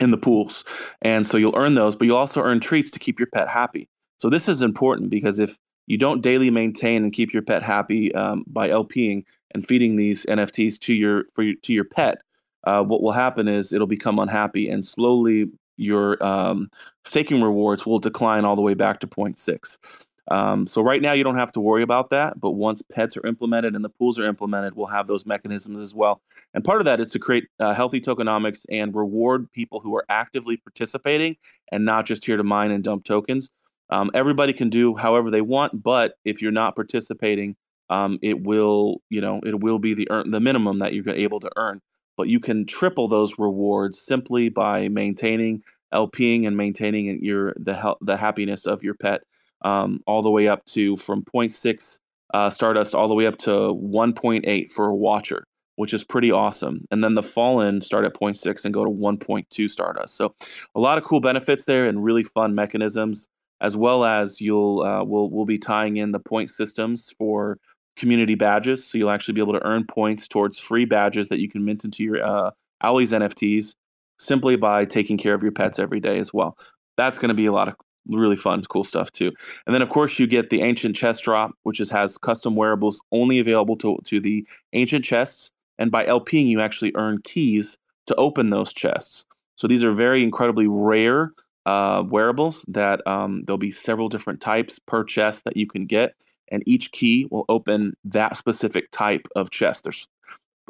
in 0.00 0.10
the 0.10 0.16
pools. 0.16 0.64
And 1.02 1.26
so 1.26 1.36
you'll 1.36 1.56
earn 1.56 1.74
those, 1.74 1.96
but 1.96 2.06
you'll 2.06 2.16
also 2.16 2.42
earn 2.42 2.60
treats 2.60 2.90
to 2.90 2.98
keep 2.98 3.18
your 3.18 3.28
pet 3.32 3.48
happy. 3.48 3.88
So 4.18 4.30
this 4.30 4.48
is 4.48 4.62
important 4.62 5.10
because 5.10 5.38
if 5.38 5.56
you 5.86 5.98
don't 5.98 6.22
daily 6.22 6.50
maintain 6.50 7.02
and 7.02 7.12
keep 7.12 7.32
your 7.32 7.42
pet 7.42 7.62
happy 7.62 8.14
um, 8.14 8.44
by 8.46 8.68
LPing 8.68 9.24
and 9.54 9.66
feeding 9.66 9.96
these 9.96 10.24
NFTs 10.26 10.78
to 10.80 10.94
your 10.94 11.24
for 11.34 11.42
your, 11.42 11.54
to 11.62 11.72
your 11.72 11.84
pet, 11.84 12.22
uh, 12.64 12.82
what 12.82 13.02
will 13.02 13.12
happen 13.12 13.48
is 13.48 13.72
it'll 13.72 13.86
become 13.86 14.18
unhappy 14.18 14.68
and 14.68 14.84
slowly 14.84 15.46
your 15.76 16.22
um, 16.24 16.70
staking 17.04 17.42
rewards 17.42 17.86
will 17.86 17.98
decline 17.98 18.44
all 18.44 18.56
the 18.56 18.62
way 18.62 18.74
back 18.74 19.00
to 19.00 19.06
0.6. 19.06 19.78
Um, 20.28 20.66
so 20.66 20.82
right 20.82 21.00
now 21.00 21.12
you 21.12 21.22
don't 21.22 21.38
have 21.38 21.52
to 21.52 21.60
worry 21.60 21.82
about 21.82 22.10
that, 22.10 22.40
but 22.40 22.52
once 22.52 22.82
pets 22.82 23.16
are 23.16 23.26
implemented 23.26 23.74
and 23.74 23.84
the 23.84 23.88
pools 23.88 24.18
are 24.18 24.26
implemented, 24.26 24.74
we'll 24.74 24.86
have 24.86 25.06
those 25.06 25.24
mechanisms 25.24 25.78
as 25.78 25.94
well. 25.94 26.20
And 26.52 26.64
part 26.64 26.80
of 26.80 26.84
that 26.86 27.00
is 27.00 27.10
to 27.10 27.18
create 27.18 27.44
uh, 27.60 27.74
healthy 27.74 28.00
tokenomics 28.00 28.64
and 28.68 28.94
reward 28.94 29.50
people 29.52 29.80
who 29.80 29.94
are 29.94 30.04
actively 30.08 30.56
participating 30.56 31.36
and 31.70 31.84
not 31.84 32.06
just 32.06 32.24
here 32.24 32.36
to 32.36 32.42
mine 32.42 32.72
and 32.72 32.82
dump 32.82 33.04
tokens. 33.04 33.50
Um, 33.90 34.10
everybody 34.14 34.52
can 34.52 34.68
do 34.68 34.96
however 34.96 35.30
they 35.30 35.42
want, 35.42 35.80
but 35.80 36.14
if 36.24 36.42
you're 36.42 36.50
not 36.50 36.74
participating, 36.74 37.54
um, 37.88 38.18
it 38.20 38.42
will, 38.42 39.02
you 39.10 39.20
know, 39.20 39.40
it 39.44 39.60
will 39.60 39.78
be 39.78 39.94
the 39.94 40.10
earn, 40.10 40.30
the 40.32 40.40
minimum 40.40 40.80
that 40.80 40.92
you're 40.92 41.08
able 41.08 41.38
to 41.38 41.50
earn. 41.56 41.80
But 42.16 42.28
you 42.28 42.40
can 42.40 42.66
triple 42.66 43.06
those 43.06 43.38
rewards 43.38 44.00
simply 44.00 44.48
by 44.48 44.88
maintaining 44.88 45.62
LPing 45.94 46.46
and 46.46 46.56
maintaining 46.56 47.22
your 47.22 47.54
the 47.56 47.94
the 48.00 48.16
happiness 48.16 48.66
of 48.66 48.82
your 48.82 48.94
pet 48.94 49.22
um, 49.66 50.00
all 50.06 50.22
the 50.22 50.30
way 50.30 50.46
up 50.46 50.64
to 50.66 50.96
from 50.96 51.24
0.6 51.24 51.98
uh, 52.34 52.50
Stardust 52.50 52.94
all 52.94 53.08
the 53.08 53.14
way 53.14 53.26
up 53.26 53.36
to 53.38 53.50
1.8 53.50 54.70
for 54.70 54.86
a 54.86 54.94
watcher, 54.94 55.44
which 55.74 55.92
is 55.92 56.04
pretty 56.04 56.30
awesome. 56.30 56.84
And 56.90 57.02
then 57.02 57.14
the 57.14 57.22
Fallen 57.22 57.80
start 57.82 58.04
at 58.04 58.14
0.6 58.14 58.64
and 58.64 58.72
go 58.72 58.84
to 58.84 58.90
1.2 58.90 59.68
Stardust. 59.68 60.16
So 60.16 60.34
a 60.74 60.80
lot 60.80 60.98
of 60.98 61.04
cool 61.04 61.20
benefits 61.20 61.64
there 61.64 61.86
and 61.86 62.04
really 62.04 62.22
fun 62.22 62.54
mechanisms, 62.54 63.26
as 63.60 63.76
well 63.76 64.04
as 64.04 64.40
you'll 64.40 64.82
uh, 64.82 65.02
we'll 65.02 65.30
we'll 65.30 65.46
be 65.46 65.58
tying 65.58 65.96
in 65.96 66.12
the 66.12 66.20
point 66.20 66.50
systems 66.50 67.12
for 67.18 67.58
community 67.96 68.36
badges. 68.36 68.86
So 68.86 68.98
you'll 68.98 69.10
actually 69.10 69.34
be 69.34 69.40
able 69.40 69.54
to 69.54 69.66
earn 69.66 69.84
points 69.84 70.28
towards 70.28 70.58
free 70.58 70.84
badges 70.84 71.28
that 71.28 71.40
you 71.40 71.48
can 71.48 71.64
mint 71.64 71.84
into 71.84 72.04
your 72.04 72.22
uh, 72.24 72.50
NFTs 72.84 73.74
simply 74.18 74.56
by 74.56 74.84
taking 74.84 75.18
care 75.18 75.34
of 75.34 75.42
your 75.42 75.52
pets 75.52 75.78
every 75.78 76.00
day 76.00 76.18
as 76.18 76.32
well. 76.32 76.56
That's 76.96 77.18
going 77.18 77.28
to 77.28 77.34
be 77.34 77.46
a 77.46 77.52
lot 77.52 77.68
of 77.68 77.74
really 78.08 78.36
fun, 78.36 78.62
cool 78.68 78.84
stuff 78.84 79.10
too. 79.12 79.32
And 79.66 79.74
then 79.74 79.82
of 79.82 79.90
course 79.90 80.18
you 80.18 80.26
get 80.26 80.50
the 80.50 80.62
ancient 80.62 80.96
chest 80.96 81.24
drop, 81.24 81.52
which 81.64 81.80
is, 81.80 81.90
has 81.90 82.18
custom 82.18 82.56
wearables 82.56 83.00
only 83.12 83.38
available 83.38 83.76
to 83.76 83.98
to 84.04 84.20
the 84.20 84.46
ancient 84.72 85.04
chests. 85.04 85.50
And 85.78 85.90
by 85.90 86.06
LPing, 86.06 86.48
you 86.48 86.60
actually 86.60 86.92
earn 86.96 87.20
keys 87.22 87.76
to 88.06 88.14
open 88.14 88.50
those 88.50 88.72
chests. 88.72 89.26
So 89.56 89.66
these 89.66 89.84
are 89.84 89.92
very 89.92 90.22
incredibly 90.22 90.66
rare 90.66 91.32
uh, 91.66 92.04
wearables 92.08 92.64
that 92.68 93.04
um, 93.06 93.42
there'll 93.44 93.58
be 93.58 93.70
several 93.70 94.08
different 94.08 94.40
types 94.40 94.78
per 94.78 95.02
chest 95.02 95.44
that 95.44 95.56
you 95.56 95.66
can 95.66 95.86
get, 95.86 96.14
and 96.48 96.62
each 96.66 96.92
key 96.92 97.26
will 97.30 97.44
open 97.48 97.94
that 98.04 98.36
specific 98.36 98.90
type 98.92 99.26
of 99.34 99.50
chest. 99.50 99.84
There's 99.84 100.08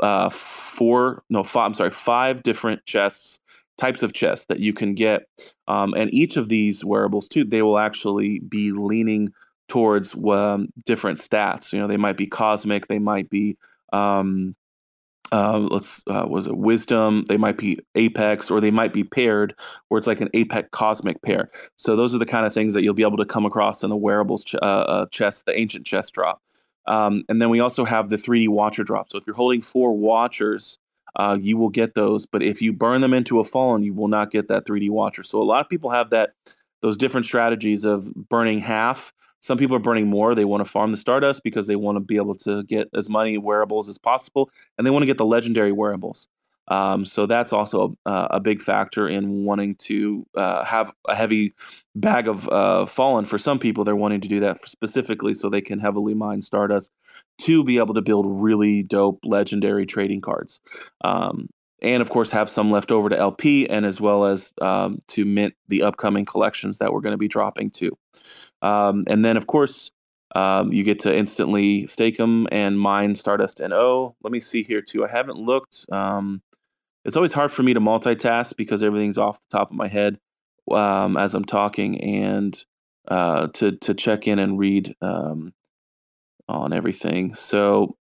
uh, 0.03 0.31
four, 0.31 1.23
no, 1.29 1.45
five, 1.45 1.67
I'm 1.67 1.75
sorry, 1.75 1.91
five 1.91 2.43
different 2.43 2.85
chests 2.87 3.39
types 3.79 4.03
of 4.03 4.13
chests 4.13 4.47
that 4.47 4.61
you 4.61 4.73
can 4.73 4.95
get. 4.95 5.23
Um, 5.69 5.95
and 5.95 6.13
each 6.13 6.37
of 6.37 6.49
these 6.49 6.85
wearables, 6.85 7.29
too, 7.29 7.45
they 7.45 7.63
will 7.63 7.79
actually 7.79 8.41
be 8.41 8.73
leaning 8.73 9.33
towards 9.69 10.15
um, 10.15 10.69
different 10.85 11.19
stats. 11.19 11.73
You 11.73 11.79
know, 11.79 11.87
they 11.87 11.97
might 11.97 12.17
be 12.17 12.27
cosmic, 12.27 12.89
they 12.89 12.99
might 12.99 13.31
be. 13.31 13.57
Um, 13.93 14.55
uh, 15.33 15.59
let's 15.59 16.05
uh, 16.07 16.27
was 16.29 16.47
it 16.47 16.57
wisdom 16.57 17.25
they 17.29 17.37
might 17.37 17.59
be 17.59 17.79
apex 17.97 18.51
or 18.51 18.61
they 18.61 18.71
might 18.71 18.93
be 18.93 19.03
paired 19.03 19.55
where 19.89 19.99
it's 19.99 20.07
like 20.07 20.21
an 20.21 20.29
apex 20.35 20.69
cosmic 20.71 21.21
pair 21.23 21.51
so 21.75 21.97
those 21.97 22.15
are 22.15 22.19
the 22.19 22.27
kind 22.27 22.47
of 22.47 22.55
things 22.55 22.75
that 22.75 22.83
you'll 22.83 22.95
be 22.95 23.03
able 23.03 23.17
to 23.17 23.25
come 23.25 23.45
across 23.45 23.83
in 23.83 23.91
the 23.91 23.97
wearables 23.97 24.45
ch- 24.45 24.55
uh, 24.57 24.59
uh 24.59 25.07
chest 25.07 25.45
the 25.47 25.59
ancient 25.59 25.85
chest 25.85 26.13
drop 26.15 26.41
um, 26.87 27.25
and 27.29 27.43
then 27.43 27.51
we 27.51 27.59
also 27.59 27.85
have 27.85 28.09
the 28.09 28.17
3d 28.17 28.49
watcher 28.49 28.85
drop 28.85 29.11
so 29.11 29.19
if 29.19 29.27
you're 29.27 29.35
holding 29.35 29.63
four 29.63 29.97
watchers 29.97 30.79
uh, 31.17 31.37
you 31.41 31.57
will 31.57 31.71
get 31.71 31.95
those. 31.95 32.27
But 32.27 32.43
if 32.43 32.63
you 32.63 32.73
burn 32.73 33.01
them 33.01 33.15
into 33.15 33.41
a 33.41 33.45
fallen, 33.45 33.83
you 33.83 33.95
will 33.95 34.09
not 34.09 34.31
get 34.31 34.49
that 34.49 34.67
3D 34.67 34.91
watcher. 34.91 35.23
So 35.23 35.41
a 35.41 35.45
lot 35.45 35.61
of 35.61 35.69
people 35.69 35.91
have 35.91 36.11
that 36.11 36.31
those 36.83 36.97
different 36.97 37.27
strategies 37.27 37.85
of 37.85 38.13
burning 38.29 38.61
half. 38.61 39.13
Some 39.41 39.59
people 39.59 39.77
are 39.77 39.81
burning 39.81 40.09
more. 40.09 40.35
They 40.35 40.45
want 40.45 40.65
to 40.65 40.71
farm 40.71 40.91
the 40.91 40.97
Stardust 40.97 41.43
because 41.43 41.67
they 41.67 41.77
want 41.77 41.97
to 41.97 42.01
be 42.01 42.17
able 42.17 42.35
to 42.37 42.63
get 42.65 42.89
as 42.95 43.09
many 43.09 43.39
wearables 43.39 43.89
as 43.89 43.99
possible, 43.99 44.51
and 44.77 44.87
they 44.87 44.91
want 44.91 45.03
to 45.03 45.07
get 45.07 45.19
the 45.19 45.27
legendary 45.27 45.73
wearables. 45.73 46.29
Um, 46.69 47.05
so 47.05 47.27
that's 47.27 47.53
also 47.53 47.97
uh, 48.07 48.29
a 48.31 48.41
big 48.41 48.61
factor 48.61 49.09
in 49.09 49.45
wanting 49.45 49.77
to 49.77 50.27
uh, 50.37 50.65
have 50.65 50.93
a 51.09 51.15
heavy 51.15 51.55
bag 51.95 52.29
of 52.29 52.49
uh, 52.49 52.87
fallen. 52.87 53.25
For 53.25 53.39
some 53.39 53.59
people, 53.59 53.85
they're 53.85 53.97
wanting 53.97 54.21
to 54.21 54.29
do 54.29 54.41
that 54.41 54.59
specifically 54.59 55.35
so 55.35 55.49
they 55.49 55.61
can 55.61 55.79
heavily 55.79 56.15
mine 56.15 56.43
Stardust 56.43 56.91
to 57.43 57.63
be 57.63 57.79
able 57.79 57.95
to 57.95 58.03
build 58.03 58.27
really 58.29 58.83
dope 58.83 59.21
legendary 59.25 59.87
trading 59.87 60.21
cards. 60.21 60.61
Um, 61.03 61.49
and 61.83 62.01
of 62.01 62.11
course, 62.11 62.33
have 62.33 62.49
some 62.49 62.71
left 62.71 62.91
over 62.91 63.09
to 63.09 63.19
LP 63.19 63.69
and 63.69 63.85
as 63.85 64.01
well 64.01 64.25
as 64.25 64.53
um, 64.63 65.01
to 65.09 65.25
mint 65.25 65.55
the 65.69 65.83
upcoming 65.83 66.25
collections 66.25 66.79
that 66.79 66.93
we're 66.93 67.03
going 67.03 67.13
to 67.13 67.19
be 67.19 67.29
dropping 67.29 67.71
too. 67.71 67.97
Um, 68.63 69.05
and 69.07 69.25
then, 69.25 69.37
of 69.37 69.47
course, 69.47 69.91
um, 70.35 70.73
you 70.73 70.83
get 70.83 70.99
to 71.01 71.15
instantly 71.15 71.87
stake 71.87 72.17
them 72.17 72.47
and 72.51 72.81
mine 72.81 73.15
Stardust 73.15 73.61
and 73.61 73.73
O. 73.73 74.17
Let 74.23 74.33
me 74.33 74.41
see 74.41 74.63
here 74.63 74.83
too. 74.83 75.05
I 75.05 75.09
haven't 75.09 75.39
looked. 75.39 75.87
It's 77.07 77.17
always 77.17 77.33
hard 77.33 77.53
for 77.53 77.63
me 77.63 77.73
to 77.73 77.81
multitask 77.81 78.57
because 78.57 78.83
everything's 78.83 79.17
off 79.17 79.41
the 79.41 79.57
top 79.57 79.71
of 79.71 79.77
my 79.77 79.87
head 79.87 80.19
um, 80.73 81.17
as 81.17 81.35
I'm 81.35 81.45
talking, 81.45 82.01
and 82.03 82.65
uh, 83.07 83.47
to 83.55 83.77
to 83.77 83.95
check 83.95 84.27
in 84.27 84.41
and 84.41 84.59
read 84.59 84.95
um, 85.01 85.55
on 86.49 86.73
everything. 86.73 87.35
So 87.35 87.97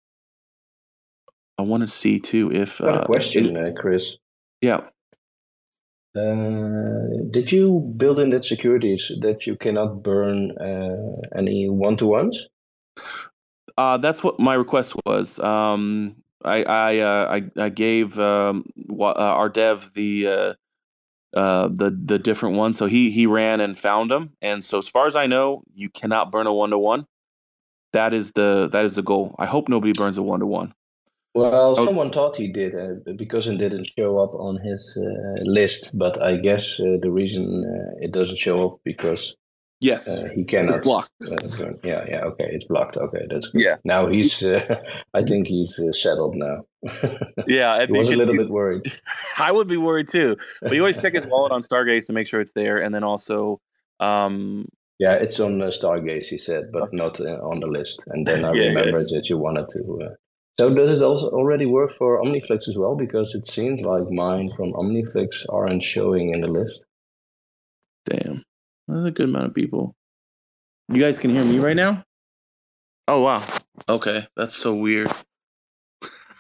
I 1.59 1.63
want 1.63 1.83
to 1.83 1.89
see 1.89 2.19
too 2.19 2.51
if 2.51 2.81
uh, 2.81 3.01
a 3.01 3.05
question, 3.05 3.55
it, 3.55 3.69
uh, 3.69 3.81
Chris. 3.81 4.17
Yeah. 4.63 4.81
Uh, 6.17 7.29
did 7.31 7.53
you 7.53 7.93
build 7.97 8.21
in 8.21 8.31
that 8.31 8.47
securities 8.47 9.13
that 9.21 9.47
you 9.47 9.57
cannot 9.57 10.03
burn 10.03 10.53
uh, 10.59 11.37
any 11.37 11.69
one 11.69 11.99
to 11.99 12.07
ones? 12.07 12.49
Uh, 13.77 13.99
that's 13.99 14.23
what 14.23 14.41
my 14.41 14.55
request 14.55 14.95
was. 15.05 15.39
Um, 15.41 16.17
I 16.45 16.63
I 16.63 16.99
uh, 16.99 17.41
I, 17.57 17.63
I 17.63 17.69
gave 17.69 18.19
um, 18.19 18.67
uh, 18.99 19.13
our 19.13 19.49
dev 19.49 19.91
the 19.95 20.27
uh, 20.27 20.55
uh, 21.35 21.69
the 21.69 21.91
the 21.91 22.19
different 22.19 22.57
ones, 22.57 22.79
so 22.79 22.87
he 22.87 23.11
he 23.11 23.27
ran 23.27 23.61
and 23.61 23.79
found 23.79 24.11
them. 24.11 24.31
And 24.41 24.63
so, 24.63 24.79
as 24.79 24.89
far 24.89 25.07
as 25.07 25.17
I 25.17 25.27
know, 25.27 25.63
you 25.75 25.89
cannot 25.89 26.31
burn 26.31 26.47
a 26.47 26.53
one 26.53 26.71
to 26.71 26.79
one. 26.79 27.07
That 27.93 28.13
is 28.13 28.33
the 28.33 28.69
that 28.73 28.85
is 28.85 28.95
the 28.95 29.03
goal. 29.03 29.35
I 29.39 29.47
hope 29.47 29.69
nobody 29.69 29.93
burns 29.93 30.19
a 30.19 30.23
one 30.23 30.41
to 30.41 30.47
one. 30.47 30.75
Well, 31.35 31.75
oh. 31.77 31.85
someone 31.85 32.13
thought 32.13 32.37
he 32.37 32.47
did 32.47 32.77
uh, 32.77 33.13
because 33.17 33.49
it 33.49 33.57
didn't 33.57 33.91
show 33.99 34.19
up 34.19 34.35
on 34.37 34.61
his 34.61 34.97
uh, 34.97 35.43
list, 35.43 35.99
but 35.99 36.23
I 36.23 36.37
guess 36.37 36.79
uh, 36.79 36.99
the 37.03 37.11
reason 37.11 37.65
uh, 37.65 37.99
it 38.01 38.13
doesn't 38.13 38.39
show 38.39 38.67
up 38.67 38.81
because 38.85 39.35
Yes, 39.85 40.09
uh, 40.09 40.31
he 40.35 40.45
cannot. 40.45 40.77
It's 40.77 40.87
blocked. 40.87 41.11
Uh, 41.31 41.75
yeah, 41.83 42.07
yeah. 42.09 42.23
Okay, 42.25 42.49
it's 42.51 42.65
blocked. 42.65 42.97
Okay, 42.97 43.27
that's 43.29 43.49
good. 43.49 43.61
yeah. 43.61 43.77
Now 43.85 44.09
he's. 44.09 44.43
Uh, 44.43 44.83
I 45.15 45.23
think 45.23 45.47
he's 45.47 45.79
uh, 45.79 45.93
settled 45.93 46.37
now. 46.37 46.65
yeah, 47.47 47.75
I 47.75 47.85
was 47.85 48.09
a 48.09 48.17
little 48.17 48.35
bit 48.35 48.49
worried. 48.49 48.91
I 49.39 49.53
would 49.53 49.69
be 49.69 49.77
worried 49.77 50.09
too, 50.09 50.39
but 50.63 50.73
he 50.73 50.81
always 50.81 50.97
check 50.97 51.13
his 51.13 51.27
wallet 51.27 51.53
on 51.53 51.63
Stargaze 51.63 52.07
to 52.07 52.15
make 52.15 52.27
sure 52.27 52.41
it's 52.41 52.53
there, 52.55 52.79
and 52.79 52.95
then 52.95 53.05
also. 53.05 53.61
Um, 54.01 54.69
yeah, 54.99 55.17
it's 55.17 55.39
on 55.39 55.61
uh, 55.61 55.67
Stargaze. 55.67 56.29
He 56.29 56.39
said, 56.39 56.73
but 56.73 56.95
not 56.95 57.21
uh, 57.21 57.41
on 57.51 57.61
the 57.61 57.67
list. 57.67 58.03
And 58.07 58.27
then 58.27 58.43
I 58.47 58.55
yeah, 58.55 58.69
remembered 58.69 59.09
yeah. 59.11 59.19
that 59.19 59.29
you 59.29 59.37
wanted 59.37 59.69
to. 59.73 60.17
so 60.59 60.75
does 60.75 60.97
it 60.97 61.03
also 61.03 61.29
already 61.29 61.67
work 61.67 61.93
for 61.99 62.23
OmniFlix 62.23 62.69
as 62.69 62.79
well? 62.79 62.97
Because 62.97 63.35
it 63.35 63.47
seems 63.47 63.83
like 63.83 64.11
mine 64.11 64.51
from 64.57 64.73
OmniFlix 64.73 65.45
aren't 65.51 65.83
showing 65.83 66.33
in 66.33 66.41
the 66.41 66.49
list. 66.49 66.87
Damn. 68.07 68.45
That's 68.89 69.07
a 69.07 69.11
good 69.11 69.29
amount 69.29 69.47
of 69.47 69.55
people. 69.55 69.95
You 70.89 71.01
guys 71.01 71.19
can 71.19 71.31
hear 71.31 71.45
me 71.45 71.59
right 71.59 71.77
now? 71.77 72.05
Oh 73.09 73.23
wow. 73.23 73.43
Okay, 73.89 74.27
that's 74.37 74.57
so 74.57 74.75
weird. 74.75 75.11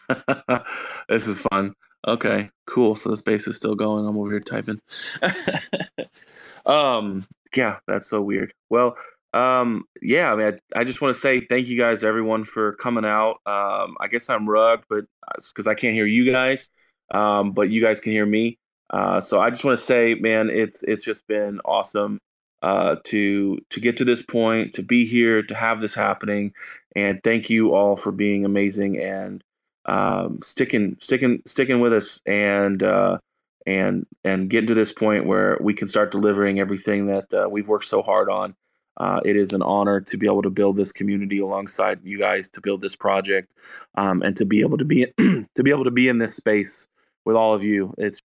this 1.08 1.26
is 1.26 1.40
fun. 1.50 1.74
Okay, 2.06 2.50
cool. 2.66 2.94
So 2.94 3.10
the 3.10 3.16
space 3.16 3.46
is 3.46 3.56
still 3.56 3.74
going. 3.74 4.06
I'm 4.06 4.18
over 4.18 4.30
here 4.30 4.40
typing. 4.40 4.80
um, 6.66 7.24
yeah, 7.56 7.78
that's 7.86 8.08
so 8.08 8.20
weird. 8.20 8.52
Well, 8.68 8.96
um, 9.32 9.84
yeah, 10.02 10.32
I 10.32 10.36
mean, 10.36 10.58
I, 10.74 10.80
I 10.80 10.84
just 10.84 11.00
want 11.00 11.14
to 11.14 11.20
say 11.20 11.46
thank 11.46 11.68
you 11.68 11.78
guys, 11.78 12.04
everyone, 12.04 12.44
for 12.44 12.74
coming 12.74 13.06
out. 13.06 13.36
Um, 13.46 13.96
I 14.00 14.08
guess 14.10 14.28
I'm 14.28 14.48
rugged, 14.48 14.84
but 14.90 15.04
because 15.48 15.66
uh, 15.66 15.70
I 15.70 15.74
can't 15.74 15.94
hear 15.94 16.06
you 16.06 16.30
guys, 16.30 16.68
um, 17.12 17.52
but 17.52 17.70
you 17.70 17.82
guys 17.82 18.00
can 18.00 18.12
hear 18.12 18.26
me. 18.26 18.58
Uh, 18.90 19.20
so 19.20 19.40
I 19.40 19.48
just 19.48 19.64
want 19.64 19.78
to 19.78 19.84
say, 19.84 20.14
man, 20.14 20.50
it's 20.50 20.82
it's 20.82 21.02
just 21.02 21.26
been 21.26 21.60
awesome 21.64 22.20
uh, 22.64 22.96
to 23.04 23.58
to 23.68 23.78
get 23.78 23.98
to 23.98 24.06
this 24.06 24.22
point, 24.22 24.72
to 24.72 24.82
be 24.82 25.04
here, 25.04 25.42
to 25.42 25.54
have 25.54 25.82
this 25.82 25.94
happening, 25.94 26.54
and 26.96 27.22
thank 27.22 27.50
you 27.50 27.74
all 27.74 27.94
for 27.94 28.10
being 28.10 28.46
amazing 28.46 28.98
and 28.98 29.44
um, 29.84 30.40
sticking 30.42 30.96
sticking 30.98 31.42
sticking 31.44 31.80
with 31.80 31.92
us 31.92 32.22
and 32.24 32.82
uh, 32.82 33.18
and 33.66 34.06
and 34.24 34.48
getting 34.48 34.68
to 34.68 34.74
this 34.74 34.92
point 34.92 35.26
where 35.26 35.58
we 35.60 35.74
can 35.74 35.86
start 35.88 36.10
delivering 36.10 36.58
everything 36.58 37.04
that 37.06 37.34
uh, 37.34 37.46
we've 37.50 37.68
worked 37.68 37.84
so 37.86 38.02
hard 38.02 38.30
on. 38.30 38.54
Uh, 38.96 39.20
it 39.26 39.36
is 39.36 39.52
an 39.52 39.60
honor 39.60 40.00
to 40.00 40.16
be 40.16 40.26
able 40.26 40.40
to 40.40 40.50
build 40.50 40.76
this 40.76 40.92
community 40.92 41.40
alongside 41.40 42.00
you 42.02 42.18
guys 42.18 42.48
to 42.48 42.62
build 42.62 42.80
this 42.80 42.96
project 42.96 43.54
um, 43.96 44.22
and 44.22 44.36
to 44.38 44.46
be 44.46 44.62
able 44.62 44.78
to 44.78 44.86
be 44.86 45.06
to 45.54 45.62
be 45.62 45.70
able 45.70 45.84
to 45.84 45.90
be 45.90 46.08
in 46.08 46.16
this 46.16 46.34
space 46.34 46.88
with 47.26 47.36
all 47.36 47.52
of 47.52 47.62
you. 47.62 47.92
It's 47.98 48.22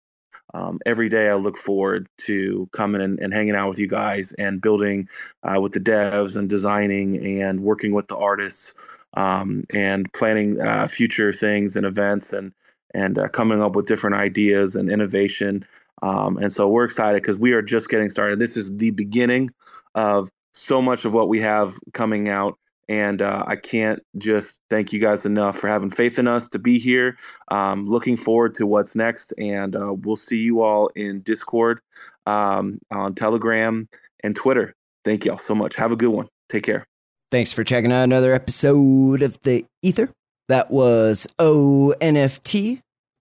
um, 0.54 0.78
every 0.86 1.08
day 1.08 1.28
I 1.28 1.34
look 1.34 1.56
forward 1.56 2.08
to 2.18 2.68
coming 2.72 3.02
and, 3.02 3.18
and 3.18 3.34
hanging 3.34 3.56
out 3.56 3.68
with 3.68 3.78
you 3.78 3.88
guys 3.88 4.32
and 4.38 4.62
building 4.62 5.08
uh, 5.42 5.60
with 5.60 5.72
the 5.72 5.80
devs 5.80 6.36
and 6.36 6.48
designing 6.48 7.42
and 7.42 7.60
working 7.60 7.92
with 7.92 8.06
the 8.06 8.16
artists 8.16 8.74
um, 9.14 9.64
and 9.74 10.10
planning 10.12 10.60
uh, 10.60 10.86
future 10.86 11.32
things 11.32 11.76
and 11.76 11.84
events 11.84 12.32
and 12.32 12.52
and 12.94 13.18
uh, 13.18 13.28
coming 13.28 13.60
up 13.60 13.74
with 13.74 13.86
different 13.86 14.14
ideas 14.14 14.76
and 14.76 14.88
innovation. 14.88 15.64
Um, 16.02 16.36
and 16.36 16.52
so 16.52 16.68
we're 16.68 16.84
excited 16.84 17.22
because 17.22 17.38
we 17.38 17.52
are 17.52 17.62
just 17.62 17.88
getting 17.88 18.08
started. 18.08 18.38
This 18.38 18.56
is 18.56 18.76
the 18.76 18.92
beginning 18.92 19.50
of 19.96 20.28
so 20.52 20.80
much 20.80 21.04
of 21.04 21.12
what 21.12 21.28
we 21.28 21.40
have 21.40 21.72
coming 21.92 22.28
out. 22.28 22.56
And 22.88 23.22
uh, 23.22 23.44
I 23.46 23.56
can't 23.56 24.02
just 24.18 24.60
thank 24.68 24.92
you 24.92 25.00
guys 25.00 25.24
enough 25.24 25.56
for 25.56 25.68
having 25.68 25.90
faith 25.90 26.18
in 26.18 26.28
us 26.28 26.48
to 26.48 26.58
be 26.58 26.78
here. 26.78 27.16
Um, 27.50 27.82
looking 27.84 28.16
forward 28.16 28.54
to 28.54 28.66
what's 28.66 28.94
next. 28.94 29.32
And 29.38 29.74
uh, 29.74 29.94
we'll 29.94 30.16
see 30.16 30.38
you 30.38 30.62
all 30.62 30.88
in 30.94 31.20
Discord, 31.20 31.80
um, 32.26 32.78
on 32.90 33.14
Telegram, 33.14 33.88
and 34.22 34.36
Twitter. 34.36 34.74
Thank 35.04 35.24
you 35.24 35.32
all 35.32 35.38
so 35.38 35.54
much. 35.54 35.76
Have 35.76 35.92
a 35.92 35.96
good 35.96 36.10
one. 36.10 36.28
Take 36.48 36.64
care. 36.64 36.86
Thanks 37.30 37.52
for 37.52 37.64
checking 37.64 37.92
out 37.92 38.04
another 38.04 38.32
episode 38.32 39.22
of 39.22 39.40
The 39.42 39.64
Ether. 39.82 40.10
That 40.48 40.70
was 40.70 41.26
øhhNFT. 41.38 42.80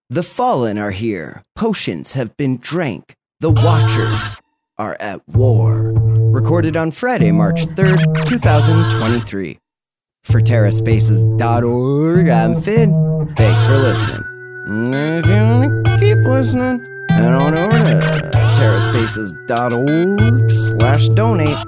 The 0.09 0.23
fallen 0.23 0.77
are 0.77 0.91
here. 0.91 1.41
Potions 1.55 2.11
have 2.13 2.35
been 2.37 2.57
drank. 2.57 3.15
The 3.39 3.49
watchers 3.49 4.35
are 4.77 4.97
at 4.99 5.27
war. 5.27 6.12
Recorded 6.33 6.75
on 6.75 6.89
Friday, 6.89 7.31
March 7.31 7.67
3rd, 7.67 8.25
2023. 8.25 9.59
For 10.23 10.41
TerraSpaces.org, 10.41 12.27
I'm 12.27 12.59
Finn. 12.59 13.33
Thanks 13.37 13.63
for 13.67 13.77
listening. 13.77 14.23
If 14.83 15.27
you 15.27 15.35
want 15.35 15.85
to 15.85 15.97
keep 15.99 16.17
listening, 16.25 16.83
head 17.11 17.33
on 17.35 17.55
over 17.55 17.69
to 17.69 18.31
terraspaces.org 18.57 20.51
slash 20.51 21.07
donate 21.09 21.67